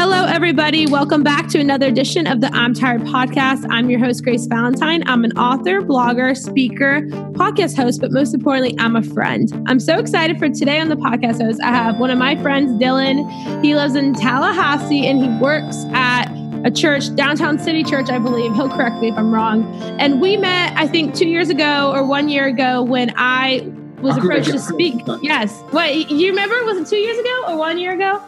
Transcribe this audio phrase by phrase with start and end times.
[0.00, 0.86] Hello, everybody.
[0.86, 3.66] Welcome back to another edition of the I'm Tired podcast.
[3.68, 5.02] I'm your host, Grace Valentine.
[5.08, 9.52] I'm an author, blogger, speaker, podcast host, but most importantly, I'm a friend.
[9.66, 11.60] I'm so excited for today on the podcast host.
[11.60, 13.60] I have one of my friends, Dylan.
[13.60, 16.26] He lives in Tallahassee and he works at
[16.64, 18.54] a church, downtown city church, I believe.
[18.54, 19.64] He'll correct me if I'm wrong.
[19.98, 23.68] And we met, I think, two years ago or one year ago when I
[24.00, 24.94] was approached to speak.
[25.22, 25.60] Yes.
[25.72, 26.64] What, you remember?
[26.66, 28.22] Was it two years ago or one year ago?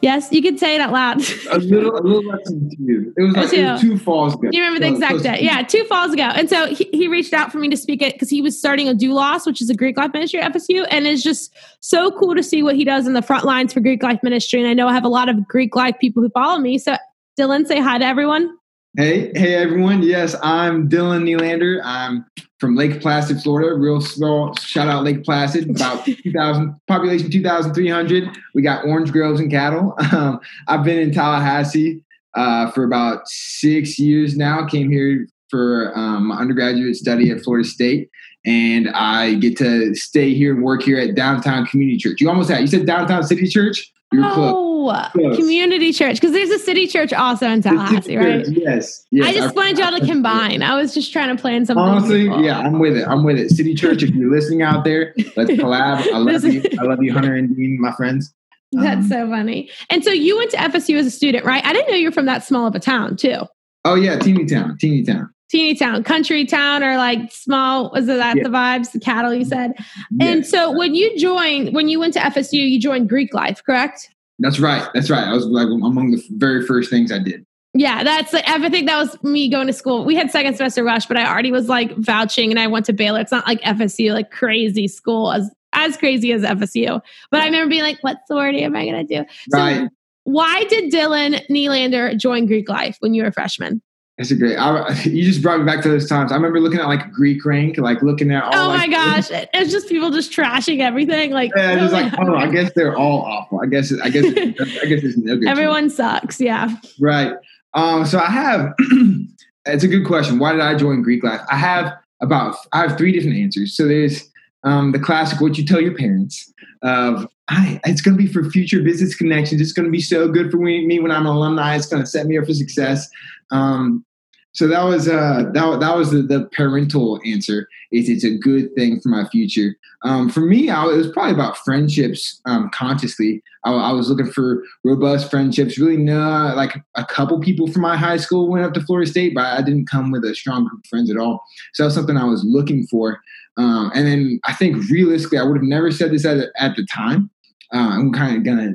[0.00, 1.22] Yes, you can say it out loud.
[1.50, 3.12] a little, a little less than two.
[3.16, 4.50] It was like two, two falls ago.
[4.52, 5.38] You remember the exact day?
[5.40, 6.24] Yeah, two falls ago.
[6.24, 8.88] And so he, he reached out for me to speak it because he was starting
[8.88, 12.34] a doulos, which is a Greek life ministry at FSU, and it's just so cool
[12.34, 14.60] to see what he does in the front lines for Greek life ministry.
[14.60, 16.78] And I know I have a lot of Greek life people who follow me.
[16.78, 16.96] So
[17.38, 18.56] Dylan, say hi to everyone.
[18.96, 20.04] Hey, hey everyone.
[20.04, 21.80] Yes, I'm Dylan Nylander.
[21.82, 22.24] I'm
[22.60, 23.74] from Lake Placid, Florida.
[23.74, 28.28] Real small shout out Lake Placid, about 2,000 population 2,300.
[28.54, 29.96] We got orange groves and cattle.
[30.12, 30.38] Um,
[30.68, 32.02] I've been in Tallahassee
[32.36, 34.64] uh, for about six years now.
[34.64, 38.10] Came here for um, my undergraduate study at Florida State,
[38.46, 42.20] and I get to stay here and work here at Downtown Community Church.
[42.20, 43.92] You almost had you said Downtown City Church.
[44.12, 44.73] You're oh, close.
[45.12, 48.46] Community church because there's a city church also in Tallahassee, right?
[48.48, 49.26] Yes, yes.
[49.26, 50.62] I just wanted y'all to combine.
[50.62, 51.82] I was just trying to plan something.
[51.82, 53.06] Honestly, yeah, I'm with it.
[53.06, 53.50] I'm with it.
[53.50, 56.06] City church, if you're listening out there, let's collab.
[56.12, 56.62] I love you.
[56.78, 58.34] I love you, Hunter and Dean, my friends.
[58.72, 59.70] That's um, so funny.
[59.90, 61.64] And so you went to FSU as a student, right?
[61.64, 63.42] I didn't know you were from that small of a town, too.
[63.84, 67.90] Oh yeah, teeny town, teeny town teeny town, country town, or like small.
[67.92, 68.42] Was it that yeah.
[68.42, 68.90] the vibes?
[68.90, 69.72] The cattle, you said.
[70.10, 70.26] Yeah.
[70.26, 74.10] And so when you joined, when you went to FSU, you joined Greek Life, correct?
[74.38, 74.88] That's right.
[74.94, 75.24] That's right.
[75.24, 77.46] I was like among the very first things I did.
[77.76, 78.86] Yeah, that's like everything.
[78.86, 80.04] That was me going to school.
[80.04, 82.92] We had second semester rush, but I already was like vouching, and I went to
[82.92, 83.20] Baylor.
[83.20, 87.00] It's not like FSU, like crazy school as as crazy as FSU.
[87.32, 89.88] But I remember being like, "What sorority am I going to do?" So right.
[90.22, 93.82] Why did Dylan Nylander join Greek Life when you were a freshman?
[94.16, 94.56] That's a great.
[94.56, 96.30] I, you just brought me back to those times.
[96.30, 98.44] I remember looking at like Greek rank, like looking at.
[98.44, 99.28] All, oh my like, gosh!
[99.30, 101.32] It's just people just trashing everything.
[101.32, 103.60] Like, yeah, just like, oh, I guess they're all awful.
[103.60, 105.48] I guess, I guess, I guess it's no good.
[105.48, 106.40] Everyone sucks.
[106.40, 106.76] Yeah.
[107.00, 107.34] Right.
[107.74, 108.06] Um.
[108.06, 108.74] So I have.
[109.66, 110.38] it's a good question.
[110.38, 111.40] Why did I join Greek life?
[111.50, 112.56] I have about.
[112.72, 113.76] I have three different answers.
[113.76, 114.30] So there's
[114.62, 116.52] um the classic what you tell your parents
[116.82, 119.60] of I, it's going to be for future business connections.
[119.60, 121.76] It's going to be so good for me, when I'm an alumni.
[121.76, 123.08] It's going to set me up for success.
[123.50, 124.04] Um,
[124.52, 127.68] so that was uh, that, that was the, the parental answer.
[127.90, 129.76] Is it's a good thing for my future.
[130.04, 132.40] Um, for me, I, it was probably about friendships.
[132.46, 135.76] Um, consciously, I, I, was looking for robust friendships.
[135.76, 139.34] Really, no, like a couple people from my high school went up to Florida State,
[139.34, 141.42] but I didn't come with a strong group of friends at all.
[141.72, 143.20] So that was something I was looking for.
[143.56, 146.86] Um, and then I think realistically, I would have never said this at, at the
[146.86, 147.30] time.
[147.74, 148.74] Uh, I'm kind of gonna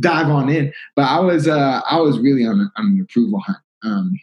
[0.00, 3.40] dive on in, but I was uh, I was really on, a, on an approval
[3.40, 3.58] hunt.
[3.84, 4.18] Um,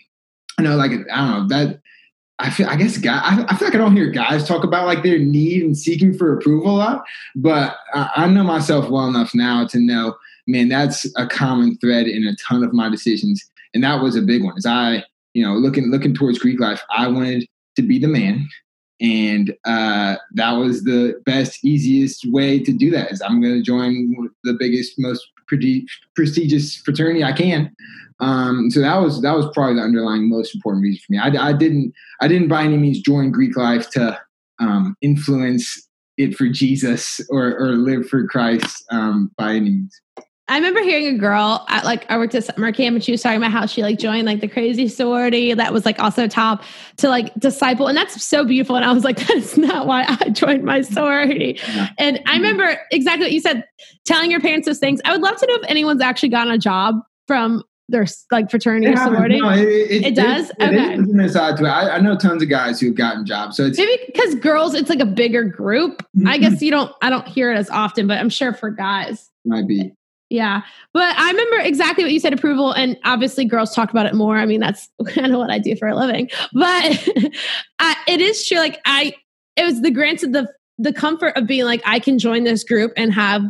[0.58, 1.82] I know, like I don't know that.
[2.38, 4.88] I feel, I guess, guy, I, I, feel like I don't hear guys talk about
[4.88, 9.08] like their need and seeking for approval a lot, but I, I know myself well
[9.08, 13.50] enough now to know, man, that's a common thread in a ton of my decisions,
[13.74, 14.58] and that was a big one.
[14.58, 17.48] As I, you know, looking looking towards Greek life, I wanted
[17.78, 18.46] to be the man,
[19.02, 23.12] and uh, that was the best, easiest way to do that.
[23.12, 25.86] Is I'm going to join the biggest, most pretty
[26.16, 27.76] prestigious fraternity I can.
[28.20, 31.20] Um, so that was that was probably the underlying most important reason for me.
[31.20, 34.20] I, I didn't I didn't by any means join Greek life to
[34.60, 40.02] um, influence it for Jesus or or live for Christ um, by any means.
[40.48, 43.22] I remember hearing a girl at like I worked at summer camp and she was
[43.22, 46.64] talking about how she like joined like the crazy sorority that was like also top
[46.98, 50.30] to like disciple and that's so beautiful and I was like that's not why I
[50.30, 51.60] joined my sorority
[51.98, 53.66] and I remember exactly what you said
[54.06, 56.60] telling your parents those things I would love to know if anyone's actually gotten a
[56.60, 56.96] job
[57.28, 59.40] from their like fraternity or sorority?
[59.40, 60.50] No, it, it, it, does.
[60.50, 60.96] It, okay.
[60.96, 61.36] It is.
[61.36, 63.58] I, I, know tons of guys who've gotten jobs.
[63.58, 66.02] So it's maybe because girls, it's like a bigger group.
[66.18, 66.28] Mm-hmm.
[66.28, 66.92] I guess you don't.
[67.04, 69.94] I don't hear it as often, but I'm sure for guys might be.
[70.36, 72.34] Yeah, but I remember exactly what you said.
[72.34, 74.36] Approval, and obviously, girls talk about it more.
[74.38, 76.30] I mean, that's kind of what I do for a living.
[76.52, 77.08] But
[77.80, 78.58] I, it is true.
[78.58, 79.14] Like I,
[79.56, 82.92] it was the granted the the comfort of being like I can join this group
[82.98, 83.44] and have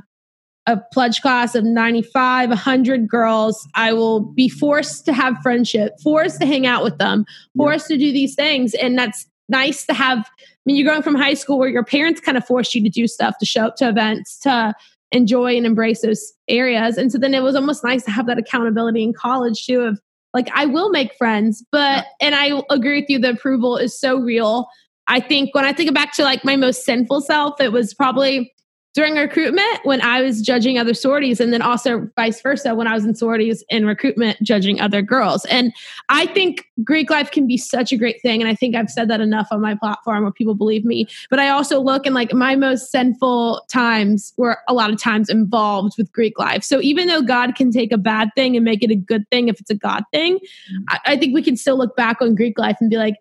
[0.68, 3.68] a pledge class of 95, 100 girls.
[3.74, 7.26] I will be forced to have friendship, forced to hang out with them,
[7.58, 7.98] forced yeah.
[7.98, 8.76] to do these things.
[8.76, 10.20] And that's nice to have.
[10.20, 12.90] I mean, you're going from high school where your parents kind of forced you to
[12.90, 14.76] do stuff, to show up to events, to
[15.12, 16.98] enjoy and embrace those areas.
[16.98, 20.00] And so then it was almost nice to have that accountability in college too of
[20.34, 24.18] like, I will make friends, but, and I agree with you, the approval is so
[24.18, 24.68] real.
[25.08, 28.52] I think when I think back to like my most sinful self, it was probably
[28.96, 32.94] during recruitment when I was judging other sororities, and then also vice versa when I
[32.94, 35.44] was in sororities in recruitment judging other girls.
[35.46, 35.74] And
[36.08, 38.42] I think Greek life can be such a great thing.
[38.42, 41.08] And I think I've said that enough on my platform where people believe me.
[41.30, 45.30] But I also look and like my most sinful times were a lot of times
[45.30, 46.64] involved with Greek life.
[46.64, 49.50] So even though God can take a bad thing and make it a good thing
[49.50, 50.84] if it's a God thing, mm-hmm.
[50.88, 53.16] I, I think we can still look back on Greek life and be like,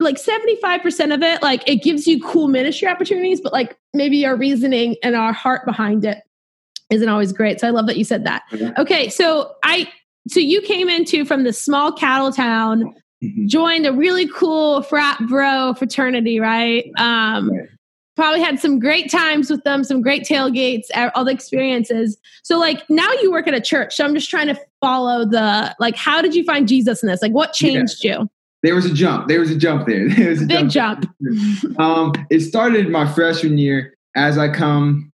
[0.00, 4.34] like 75% of it, like it gives you cool ministry opportunities, but like maybe our
[4.34, 6.18] reasoning and our heart behind it
[6.90, 7.60] isn't always great.
[7.60, 8.42] So I love that you said that.
[8.78, 9.10] Okay.
[9.10, 9.88] So I,
[10.26, 13.46] so you came into from the small cattle town, mm-hmm.
[13.46, 16.90] joined a really cool frat bro fraternity, right?
[16.98, 17.68] Um, right.
[18.16, 22.18] Probably had some great times with them, some great tailgates, all the experiences.
[22.42, 23.96] So, like, now you work at a church.
[23.96, 27.22] So, I'm just trying to follow the, like, how did you find Jesus in this?
[27.22, 28.18] Like, what changed yeah.
[28.18, 28.30] you?
[28.62, 29.28] There was a jump.
[29.28, 30.08] There was a jump there.
[30.14, 31.06] There was a big jump.
[31.22, 31.78] jump.
[31.78, 35.12] um, it started my freshman year as I come,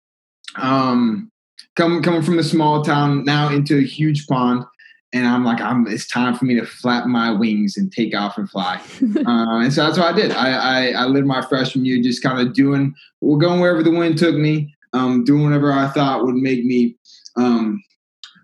[0.57, 1.31] um,
[1.75, 4.65] come coming from a small town now into a huge pond,
[5.13, 5.87] and I'm like, I'm.
[5.87, 8.75] It's time for me to flap my wings and take off and fly.
[9.01, 10.31] uh, and so that's what I did.
[10.31, 13.91] I, I, I lived my freshman year just kind of doing, well, going wherever the
[13.91, 16.95] wind took me, um, doing whatever I thought would make me
[17.37, 17.81] um,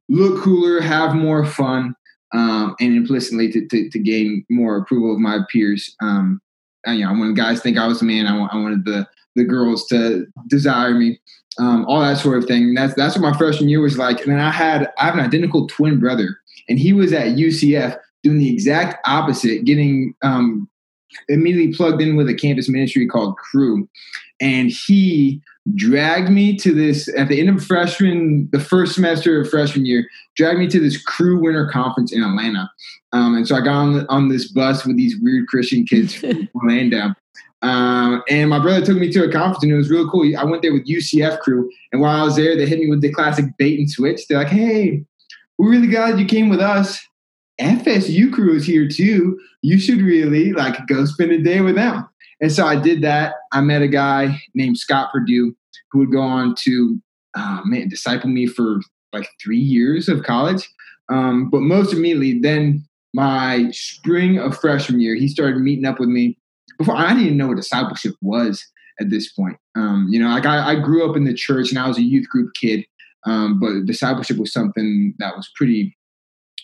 [0.10, 1.96] look cooler, have more fun
[2.34, 5.96] um, and implicitly to, to, to, gain more approval of my peers.
[6.02, 6.42] Um,
[6.86, 9.08] and, you know, when guys think I was a man, I, I wanted the
[9.38, 11.20] the girls to desire me,
[11.60, 12.64] um, all that sort of thing.
[12.64, 14.22] And that's that's what my freshman year was like.
[14.22, 16.38] And then I had I have an identical twin brother,
[16.68, 20.68] and he was at UCF doing the exact opposite, getting um,
[21.30, 23.88] immediately plugged in with a campus ministry called Cru,
[24.42, 25.42] and he
[25.76, 30.08] dragged me to this at the end of freshman, the first semester of freshman year,
[30.36, 32.70] dragged me to this Cru winter conference in Atlanta.
[33.14, 36.48] Um, and so I got on, on this bus with these weird Christian kids from
[36.56, 37.14] Orlando.
[37.64, 40.32] Um, and my brother took me to a conference and it was really cool.
[40.38, 41.70] I went there with UCF Cru.
[41.92, 44.28] And while I was there, they hit me with the classic bait and switch.
[44.28, 45.04] They're like, hey,
[45.58, 47.00] we're really glad you came with us.
[47.60, 49.40] FSU Cru is here too.
[49.64, 52.08] You should really like go spend a day with them.
[52.40, 53.34] And so I did that.
[53.52, 55.56] I met a guy named Scott Purdue
[55.92, 57.02] who would go on to
[57.36, 58.80] uh, man, disciple me for
[59.14, 60.68] like three years of college.
[61.10, 66.10] Um, but most immediately, then my spring of freshman year, he started meeting up with
[66.10, 66.38] me.
[66.78, 68.64] Before I didn't even know what discipleship was
[69.00, 69.58] at this point.
[69.76, 72.04] Um, you know, like I, I, grew up in the church and I was a
[72.04, 72.86] youth group kid,
[73.26, 75.98] um, but discipleship was something that was pretty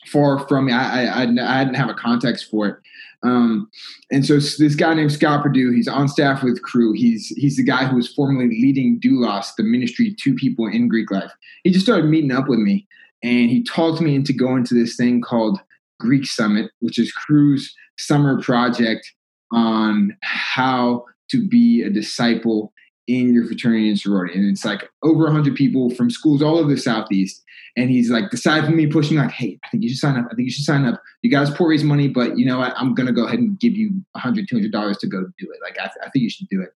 [0.07, 0.73] far from me.
[0.73, 2.75] I, I, I didn't have a context for it.
[3.23, 3.69] Um,
[4.11, 6.91] and so this guy named Scott Purdue, he's on staff with Cru.
[6.91, 11.09] He's he's the guy who was formerly leading Doulos, the ministry to people in Greek
[11.09, 11.31] life.
[11.63, 12.85] He just started meeting up with me,
[13.23, 15.59] and he talked me into going to this thing called
[15.99, 19.09] Greek Summit, which is Cru's summer project
[19.51, 22.73] on how to be a disciple
[23.07, 24.35] in your fraternity and sorority.
[24.35, 27.43] And it's like over 100 people from schools all over the Southeast.
[27.75, 30.27] And he's like decided for me pushing like hey i think you should sign up.
[30.31, 31.01] I think you should sign up.
[31.23, 32.73] You guys pour raise money but you know what?
[32.77, 35.59] I'm gonna go ahead and give you $100, 200 dollars to go do it.
[35.63, 36.69] Like I, th- I think you should do it.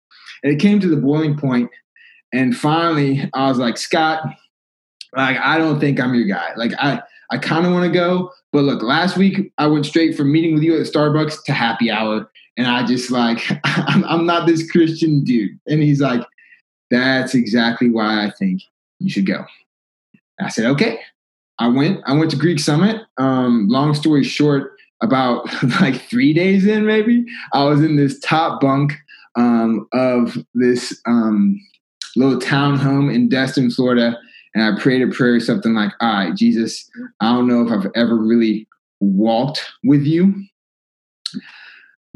[0.44, 1.70] And it came to the boiling point
[2.34, 4.24] and finally i was like scott
[5.16, 6.50] like i don't think i'm your guy.
[6.56, 7.02] Like i
[7.32, 10.54] i kind of want to go but look last week i went straight from meeting
[10.54, 15.24] with you at starbucks to happy hour and i just like I'm, not this christian
[15.24, 16.26] dude and he's like
[16.90, 18.62] that's exactly why i think
[19.00, 19.46] you should go
[20.40, 21.00] I said, okay.
[21.60, 22.02] I went.
[22.06, 23.02] I went to Greek Summit.
[23.18, 25.48] Um, long story short, about
[25.82, 28.94] like three days in, maybe I was in this top bunk
[29.36, 31.60] um, of this um,
[32.16, 34.18] little townhome in Destin, Florida,
[34.54, 36.90] and I prayed a prayer, something like, "All right, Jesus,
[37.22, 38.68] I don't know if I've ever really
[39.00, 40.36] walked with you,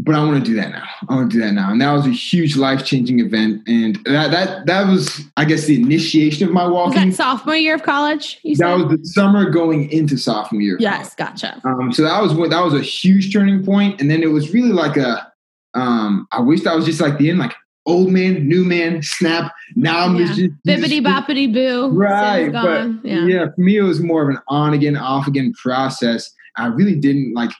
[0.03, 0.83] but I want to do that now.
[1.09, 1.71] I want to do that now.
[1.71, 3.61] And that was a huge life changing event.
[3.67, 7.05] And that that that was, I guess, the initiation of my walking.
[7.05, 8.39] Was that sophomore year of college?
[8.41, 10.77] You that was the summer going into sophomore year.
[10.79, 11.61] Yes, gotcha.
[11.63, 14.01] Um, so that was that was a huge turning point.
[14.01, 15.31] And then it was really like a,
[15.75, 17.53] um, I wish that was just like the end, like
[17.85, 19.53] old man, new man, snap.
[19.75, 20.25] Now I'm yeah.
[20.25, 21.89] just bibbity boppity boo.
[21.89, 22.51] Right.
[22.51, 23.25] But yeah.
[23.27, 26.31] yeah, for me it was more of an on again, off again process.
[26.57, 27.51] I really didn't like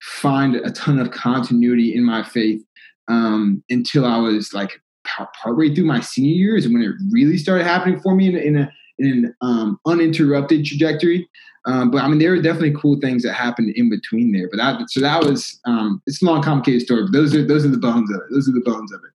[0.00, 2.62] find a ton of continuity in my faith
[3.08, 7.64] um, until I was like partway through my senior years and when it really started
[7.64, 11.28] happening for me in, in, a, in an um, uninterrupted trajectory.
[11.66, 14.48] Um, but I mean, there were definitely cool things that happened in between there.
[14.50, 17.02] But that, so that was, um, it's a long, complicated story.
[17.02, 18.22] But those are those are the bones of it.
[18.30, 19.10] Those are the bones of it.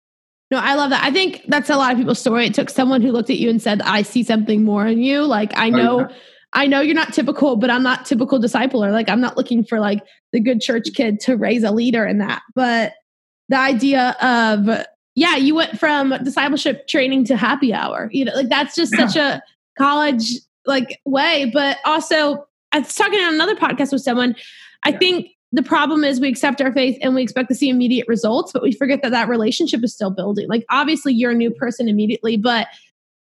[0.52, 1.04] No, I love that.
[1.04, 2.46] I think that's a lot of people's story.
[2.46, 5.24] It took someone who looked at you and said, "I see something more in you."
[5.24, 6.02] Like I know.
[6.02, 6.16] Oh, yeah
[6.56, 8.92] I know you're not typical, but I'm not typical discipler.
[8.92, 12.18] Like I'm not looking for like the good church kid to raise a leader in
[12.20, 12.42] that.
[12.56, 12.94] But
[13.50, 14.86] the idea of
[15.16, 18.10] yeah, you went from discipleship training to happy hour.
[18.12, 19.42] You know, like that's just such a
[19.78, 20.34] college
[20.66, 21.52] like way.
[21.54, 24.36] But also, I was talking on another podcast with someone.
[24.84, 24.98] I yeah.
[24.98, 28.52] think the problem is we accept our faith and we expect to see immediate results,
[28.52, 30.48] but we forget that that relationship is still building.
[30.50, 32.68] Like obviously, you're a new person immediately, but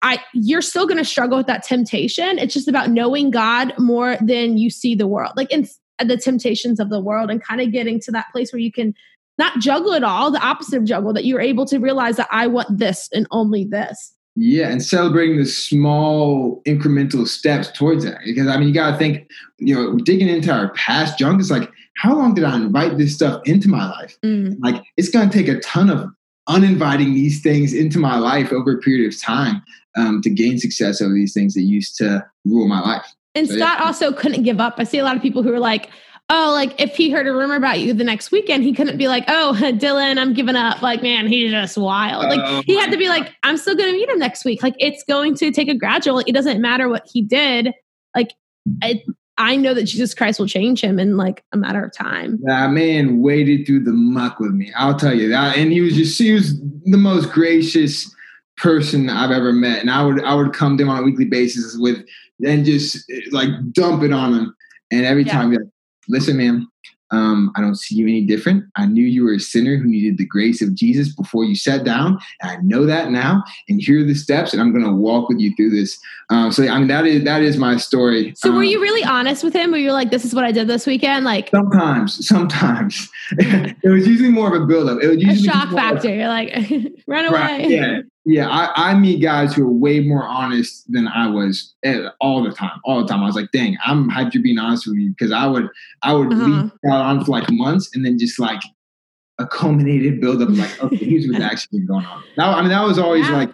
[0.01, 2.37] I you're still going to struggle with that temptation.
[2.37, 5.67] It's just about knowing God more than you see the world, like in
[6.03, 8.93] the temptations of the world, and kind of getting to that place where you can
[9.37, 12.47] not juggle it all, the opposite of juggle, that you're able to realize that I
[12.47, 14.13] want this and only this.
[14.37, 18.19] Yeah, and celebrating the small incremental steps towards that.
[18.25, 21.49] Because I mean, you got to think, you know, digging into our past junk is
[21.49, 24.17] like, how long did I invite this stuff into my life?
[24.23, 24.57] Mm.
[24.59, 26.09] Like, it's going to take a ton of
[26.47, 29.63] uninviting these things into my life over a period of time
[29.95, 33.05] um, to gain success over these things that used to rule my life.
[33.33, 33.85] And so, Scott yeah.
[33.85, 34.75] also couldn't give up.
[34.77, 35.89] I see a lot of people who are like,
[36.29, 39.07] oh, like if he heard a rumor about you the next weekend, he couldn't be
[39.07, 40.81] like, oh, Dylan, I'm giving up.
[40.81, 42.25] Like, man, he's just wild.
[42.25, 44.63] Like, oh he had to be like, I'm still going to meet him next week.
[44.63, 46.19] Like, it's going to take a gradual.
[46.19, 47.73] It doesn't matter what he did.
[48.15, 48.33] Like,
[48.81, 49.03] it,
[49.37, 52.39] I know that Jesus Christ will change him in like a matter of time.
[52.43, 54.71] That man waded through the muck with me.
[54.77, 55.57] I'll tell you that.
[55.57, 58.14] And he was just, he was the most gracious
[58.57, 59.81] person I've ever met.
[59.81, 62.05] And I would, I would come to him on a weekly basis with,
[62.45, 64.55] and just like dump it on him.
[64.91, 65.33] And every yeah.
[65.33, 65.61] time, like,
[66.07, 66.67] listen, man,
[67.11, 68.65] um, I don't see you any different.
[68.75, 71.83] I knew you were a sinner who needed the grace of Jesus before you sat
[71.83, 72.19] down.
[72.41, 73.43] And I know that now.
[73.69, 75.97] And here are the steps, and I'm going to walk with you through this.
[76.29, 78.33] Um, so I mean, that is that is my story.
[78.35, 79.71] So um, were you really honest with him?
[79.71, 81.25] Were you like, "This is what I did this weekend"?
[81.25, 85.01] Like sometimes, sometimes it was usually more of a buildup.
[85.01, 86.13] It was usually a shock factor.
[86.13, 86.53] You're like,
[87.07, 87.39] run away.
[87.39, 91.75] Right, yeah, yeah, I, I, meet guys who are way more honest than I was
[92.19, 92.81] all the time.
[92.83, 95.31] All the time, I was like, "Dang, I'm hyped you're being honest with me," because
[95.31, 95.69] I would,
[96.01, 96.45] I would uh-huh.
[96.45, 98.61] leave out on for like months, and then just like
[99.37, 102.23] a culminated buildup, like, okay, here's what's actually going on.
[102.37, 103.37] That, I mean, that was always yeah.
[103.37, 103.51] like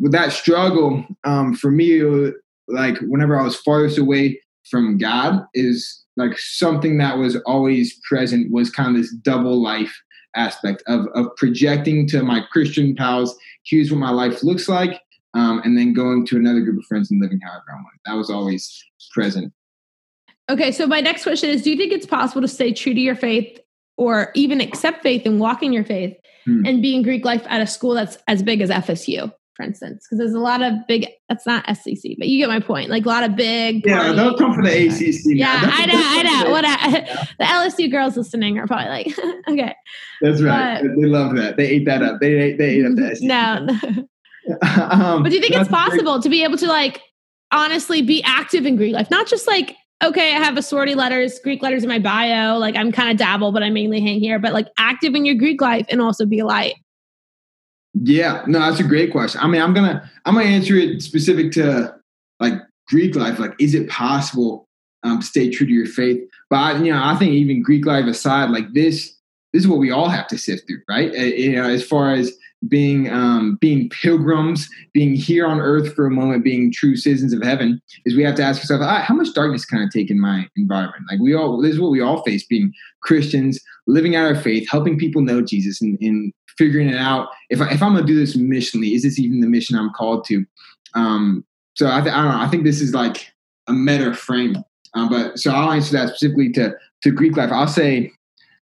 [0.00, 2.02] with that struggle um, for me.
[2.02, 2.32] Was,
[2.66, 8.50] like whenever I was farthest away from God, is like something that was always present
[8.50, 9.96] was kind of this double life
[10.34, 13.36] aspect of, of projecting to my Christian pals,
[13.68, 15.00] here's what my life looks like,
[15.34, 17.86] um, and then going to another group of friends and living however I want.
[18.06, 19.52] That was always present.
[20.50, 23.00] Okay, so my next question is Do you think it's possible to stay true to
[23.00, 23.58] your faith
[23.96, 26.64] or even accept faith and walk in your faith hmm.
[26.64, 29.32] and be in Greek life at a school that's as big as FSU?
[29.58, 31.08] For instance, because there's a lot of big.
[31.28, 32.90] That's not SEC, but you get my point.
[32.90, 33.84] Like a lot of big.
[33.84, 35.36] Yeah, don't come for the ACC.
[35.36, 36.50] Yeah, I know, I know.
[36.52, 39.74] What I, the LSU girls listening are probably like, okay.
[40.20, 40.80] That's right.
[40.80, 41.56] But, they love that.
[41.56, 42.20] They ate that up.
[42.20, 43.26] They they ate up the SEC.
[43.26, 44.06] No.
[44.90, 47.02] um, but do you think it's possible to be able to like
[47.50, 49.74] honestly be active in Greek life, not just like
[50.04, 52.58] okay, I have a sorority letters, Greek letters in my bio.
[52.58, 54.38] Like I'm kind of dabble, but I mainly hang here.
[54.38, 56.76] But like active in your Greek life and also be a light.
[58.02, 59.40] Yeah, no, that's a great question.
[59.40, 61.94] I mean, I'm gonna I'm gonna answer it specific to
[62.40, 62.54] like
[62.88, 63.38] Greek life.
[63.38, 64.68] Like, is it possible
[65.02, 66.20] um, to stay true to your faith?
[66.50, 69.14] But I, you know, I think even Greek life aside, like this,
[69.52, 71.10] this is what we all have to sift through, right?
[71.10, 72.32] Uh, you know, as far as
[72.68, 77.42] being um, being pilgrims, being here on earth for a moment, being true citizens of
[77.42, 80.20] heaven, is we have to ask ourselves, right, how much darkness can I take in
[80.20, 81.04] my environment?
[81.10, 84.68] Like we all, this is what we all face, being Christians, living out our faith,
[84.70, 87.28] helping people know Jesus, and, and figuring it out.
[87.48, 90.24] If I, if I'm gonna do this missionally, is this even the mission I'm called
[90.26, 90.44] to?
[90.94, 91.44] Um,
[91.76, 92.40] so I, th- I don't know.
[92.40, 93.32] I think this is like
[93.68, 94.56] a meta frame.
[94.94, 97.52] Um, but so I'll answer that specifically to to Greek life.
[97.52, 98.12] I'll say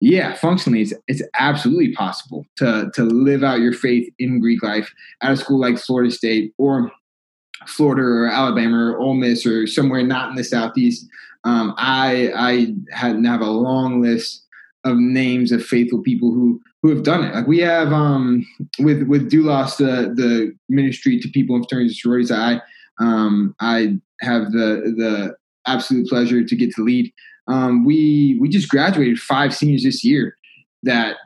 [0.01, 4.93] yeah, functionally, it's, it's absolutely possible to to live out your faith in Greek life
[5.21, 6.91] at a school like Florida State or
[7.67, 11.05] Florida or Alabama or Ole Miss or somewhere not in the Southeast.
[11.43, 14.45] Um, I I have a long list
[14.86, 17.36] of names of faithful people who who have done it.
[17.36, 18.45] Like we have um,
[18.79, 22.31] with with Doulos, the the ministry to people in fraternities and sororities.
[22.31, 22.62] I
[23.00, 25.36] um, I have the the
[25.67, 27.12] absolute pleasure to get to lead
[27.50, 30.38] um, we we just graduated five seniors this year
[30.83, 31.17] that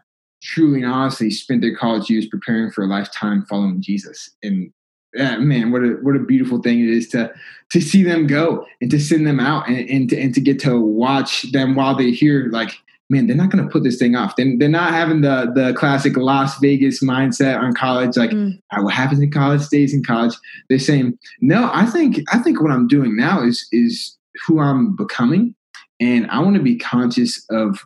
[0.41, 4.29] truly and honestly spent their college years preparing for a lifetime following Jesus.
[4.41, 4.71] And
[5.13, 7.31] yeah, man, what a what a beautiful thing it is to
[7.71, 10.59] to see them go and to send them out and, and to and to get
[10.61, 12.47] to watch them while they're here.
[12.51, 12.71] Like,
[13.09, 14.35] man, they're not going to put this thing off.
[14.35, 18.17] They're, they're not having the the classic Las Vegas mindset on college.
[18.17, 18.59] Like, mm.
[18.77, 20.33] what happens in college stays in college.
[20.69, 24.17] They're saying, no, I think I think what I'm doing now is is
[24.47, 25.55] who I'm becoming
[25.99, 27.79] and I want to be conscious of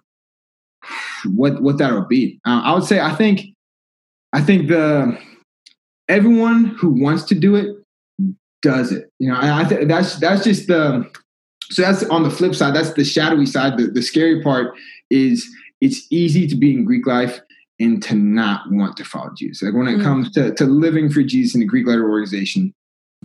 [1.26, 2.40] what what that will be.
[2.46, 3.42] Uh, I would say I think
[4.34, 5.18] I think the
[6.08, 7.76] everyone who wants to do it
[8.62, 9.10] does it.
[9.20, 11.10] You know, I think that's that's just the
[11.70, 12.76] so that's on the flip side.
[12.76, 13.78] That's the shadowy side.
[13.78, 14.76] The, the scary part
[15.10, 15.48] is
[15.82, 17.40] it's easy to be in Greek life
[17.80, 19.62] and to not want to follow Jesus.
[19.62, 20.04] Like when it mm.
[20.04, 22.74] comes to, to living for Jesus in the Greek letter organization,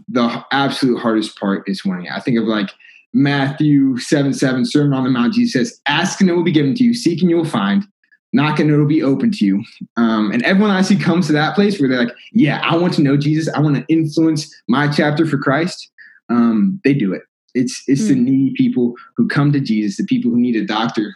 [0.09, 2.09] the absolute hardest part is winning.
[2.09, 2.71] I think of like
[3.15, 6.75] Matthew 7 7, Sermon on the Mount, Jesus says, Ask and it will be given
[6.75, 7.85] to you, seek and you will find,
[8.33, 9.63] knock and it'll be open to you.
[9.97, 12.95] Um, and everyone I see comes to that place where they're like, Yeah, I want
[12.95, 13.53] to know Jesus.
[13.55, 15.91] I want to influence my chapter for Christ.
[16.31, 17.23] Um, they do it.
[17.55, 18.09] It's it's mm.
[18.09, 18.25] the hmm.
[18.25, 21.15] needy people who come to Jesus, the people who need a doctor.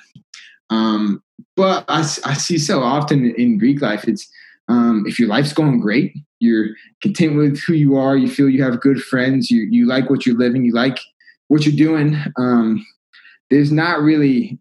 [0.71, 1.23] Um,
[1.57, 4.31] but I, I see so often in Greek life, it's
[4.69, 6.69] um, if your life's going great, you're
[7.01, 10.27] content with who you are, you feel you have good friends, you you like what
[10.27, 10.99] you're living, you like
[11.49, 12.17] what you're doing.
[12.37, 12.85] Um,
[13.51, 14.59] there's not really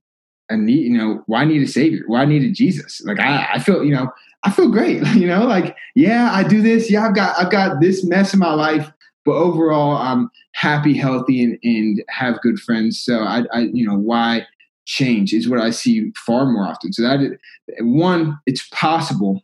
[0.50, 2.04] a need, you know, why need a savior?
[2.08, 3.02] Why need a Jesus?
[3.04, 4.12] Like I, I feel, you know,
[4.44, 5.02] I feel great.
[5.16, 6.92] You know, like, yeah, I do this.
[6.92, 8.92] Yeah, I've got I've got this mess in my life,
[9.24, 13.02] but overall I'm happy, healthy, and, and have good friends.
[13.02, 14.46] So I, I you know, why
[14.86, 16.94] change is what I see far more often.
[16.94, 17.38] So that
[17.80, 19.44] one, it's possible.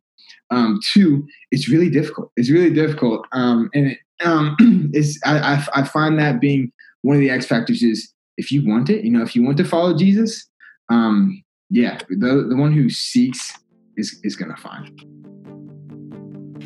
[0.49, 2.31] Um, two, it's really difficult.
[2.35, 3.25] It's really difficult.
[3.31, 4.55] Um, and it, um,
[4.93, 6.71] it's, I, I, I find that being
[7.01, 9.57] one of the X factors is if you want it, you know, if you want
[9.57, 10.47] to follow Jesus,
[10.89, 13.57] um, yeah, the, the one who seeks
[13.97, 15.20] is, is to find.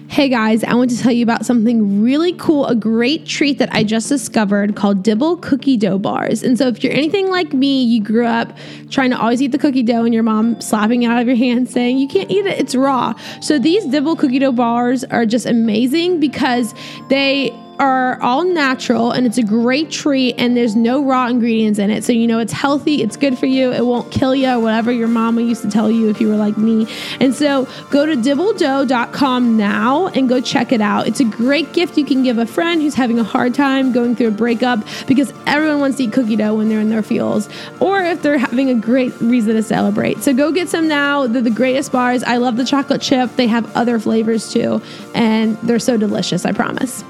[0.10, 3.74] Hey guys, I want to tell you about something really cool, a great treat that
[3.74, 6.44] I just discovered called Dibble Cookie Dough Bars.
[6.44, 8.58] And so, if you're anything like me, you grew up
[8.90, 11.36] trying to always eat the cookie dough and your mom slapping it out of your
[11.36, 13.14] hand saying, You can't eat it, it's raw.
[13.42, 16.74] So, these Dibble Cookie Dough Bars are just amazing because
[17.10, 21.90] they are all natural and it's a great treat and there's no raw ingredients in
[21.90, 22.04] it.
[22.04, 25.08] So you know it's healthy, it's good for you, it won't kill you, whatever your
[25.08, 26.88] mama used to tell you if you were like me.
[27.20, 31.08] And so go to dibbledough.com now and go check it out.
[31.08, 34.16] It's a great gift you can give a friend who's having a hard time going
[34.16, 37.50] through a breakup because everyone wants to eat cookie dough when they're in their feels
[37.80, 40.20] or if they're having a great reason to celebrate.
[40.20, 41.28] So go get some now.
[41.28, 42.24] They're the greatest bars.
[42.24, 43.36] I love the chocolate chip.
[43.36, 44.82] They have other flavors too
[45.14, 47.04] and they're so delicious, I promise.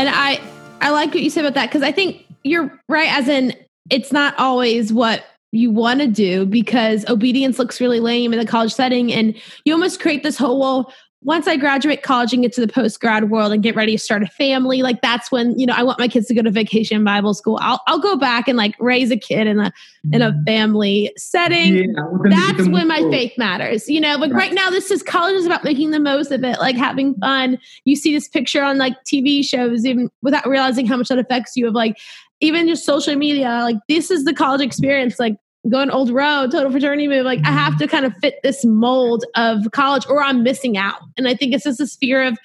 [0.00, 0.40] And I
[0.80, 3.12] I like what you said about that because I think you're right.
[3.12, 3.54] As in,
[3.90, 8.46] it's not always what you want to do because obedience looks really lame in the
[8.46, 10.90] college setting, and you almost create this whole well
[11.22, 13.98] once I graduate college and get to the post grad world and get ready to
[13.98, 16.50] start a family, like that's when you know I want my kids to go to
[16.50, 17.58] vacation Bible school.
[17.60, 19.70] I'll I'll go back and like raise a kid in a
[20.12, 20.44] in a mm-hmm.
[20.44, 21.94] family setting.
[21.94, 23.86] Yeah, that's when my faith matters.
[23.88, 24.38] You know, but right.
[24.38, 27.58] right now this is college is about making the most of it, like having fun.
[27.84, 31.54] You see this picture on like TV shows, even without realizing how much that affects
[31.54, 31.68] you.
[31.68, 31.98] Of like
[32.40, 35.18] even just social media, like this is the college experience.
[35.18, 35.36] Like
[35.68, 39.24] going Old Row total fraternity move like i have to kind of fit this mold
[39.36, 42.38] of college or i'm missing out and i think it's just this fear of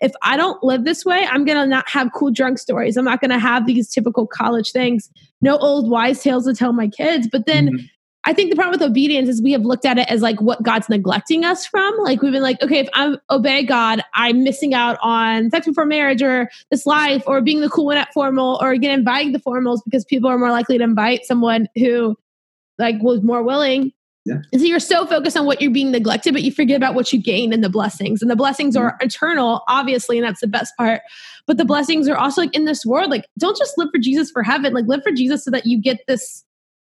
[0.00, 3.20] if i don't live this way i'm gonna not have cool drunk stories i'm not
[3.20, 5.10] gonna have these typical college things
[5.42, 7.86] no old wise tales to tell my kids but then mm-hmm.
[8.24, 10.62] I think the problem with obedience is we have looked at it as like what
[10.62, 11.92] God's neglecting us from.
[11.98, 15.86] Like we've been like, okay, if I obey God, I'm missing out on sex before
[15.86, 19.40] marriage or this life or being the cool one at formal or again inviting the
[19.40, 22.16] formals because people are more likely to invite someone who
[22.78, 23.92] like was more willing.
[24.24, 24.36] Yeah.
[24.52, 27.12] And so you're so focused on what you're being neglected, but you forget about what
[27.12, 28.22] you gain and the blessings.
[28.22, 29.06] And the blessings are mm-hmm.
[29.06, 31.02] eternal, obviously, and that's the best part.
[31.46, 33.10] But the blessings are also like in this world.
[33.10, 34.74] Like, don't just live for Jesus for heaven.
[34.74, 36.44] Like, live for Jesus so that you get this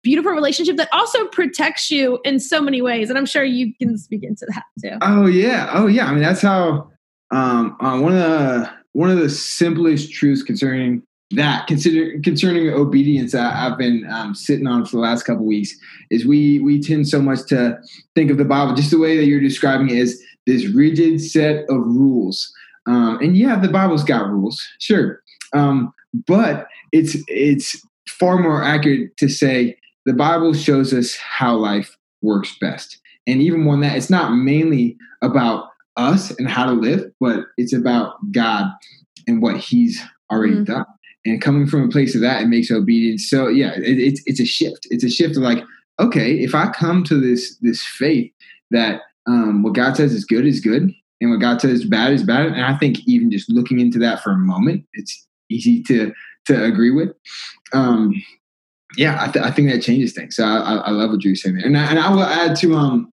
[0.03, 3.09] beautiful relationship that also protects you in so many ways.
[3.09, 4.99] And I'm sure you can speak into that too.
[5.01, 6.07] Oh yeah, oh yeah.
[6.07, 6.91] I mean, that's how
[7.31, 11.03] um, uh, one of the one of the simplest truths concerning
[11.35, 15.75] that consider concerning obedience I, have been um, sitting on for the last couple weeks
[16.11, 17.79] is we we tend so much to
[18.15, 21.65] think of the bible just the way that you're describing it is this rigid set
[21.69, 22.53] of rules.
[22.87, 25.23] Um, and yeah the bible's got rules sure.
[25.55, 25.93] Um,
[26.27, 32.57] but it's it's far more accurate to say the bible shows us how life works
[32.61, 32.99] best.
[33.27, 37.45] And even more than that it's not mainly about us and how to live but
[37.59, 38.73] it's about god
[39.27, 40.65] and what he's already mm-hmm.
[40.65, 40.87] done
[41.25, 43.29] and coming from a place of that it makes obedience.
[43.29, 44.87] So yeah it, it's it's a shift.
[44.91, 45.65] It's a shift of like
[46.01, 48.33] okay if i come to this this faith
[48.71, 52.13] that um, what god says is good is good and what god says is bad
[52.13, 55.83] is bad and i think even just looking into that for a moment it's easy
[55.83, 56.13] to
[56.47, 57.11] to agree with
[57.73, 58.13] um,
[58.97, 60.37] yeah I, th- I, think that changes things.
[60.37, 61.67] So i, I love what you're saying there.
[61.67, 63.13] and I, and I will add to um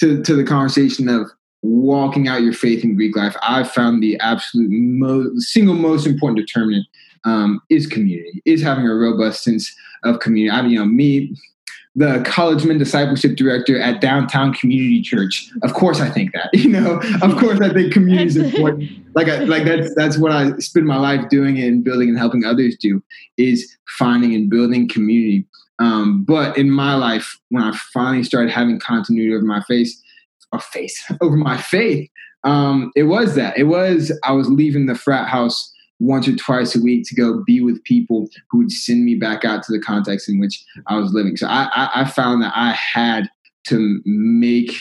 [0.00, 1.30] to to the conversation of
[1.62, 6.38] walking out your faith in greek life i've found the absolute mo- single most important
[6.38, 6.86] determinant
[7.24, 10.50] um, is community, is having a robust sense of community.
[10.50, 11.34] I mean, you know, me,
[11.96, 15.50] the collegeman discipleship director at downtown community church.
[15.62, 16.50] Of course, I think that.
[16.54, 18.90] You know, of course, I think community is important.
[19.14, 22.44] Like, I, like that's that's what I spend my life doing and building and helping
[22.44, 23.02] others do
[23.36, 25.46] is finding and building community.
[25.80, 30.00] Um, but in my life, when I finally started having continuity over my face,
[30.52, 32.08] or face over my faith,
[32.44, 33.58] um, it was that.
[33.58, 35.69] It was I was leaving the frat house
[36.00, 39.44] once or twice a week to go be with people who would send me back
[39.44, 41.36] out to the context in which I was living.
[41.36, 43.28] So I, I, I found that I had
[43.68, 44.72] to make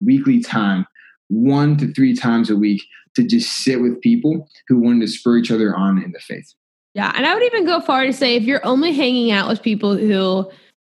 [0.00, 0.86] weekly time
[1.28, 2.82] one to three times a week
[3.14, 6.52] to just sit with people who wanted to spur each other on in the faith.
[6.94, 7.12] Yeah.
[7.14, 9.96] And I would even go far to say if you're only hanging out with people
[9.96, 10.50] who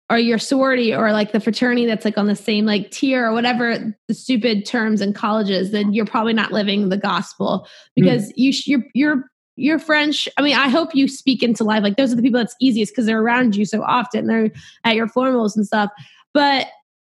[0.09, 3.33] are your sorority or like the fraternity that's like on the same like tier or
[3.33, 8.33] whatever the stupid terms in colleges, then you're probably not living the gospel because mm.
[8.35, 11.83] you sh- you're you're your French, I mean, I hope you speak into life.
[11.83, 14.27] Like those are the people that's easiest because they're around you so often.
[14.27, 14.51] They're
[14.83, 15.89] at your formals and stuff.
[16.33, 16.67] But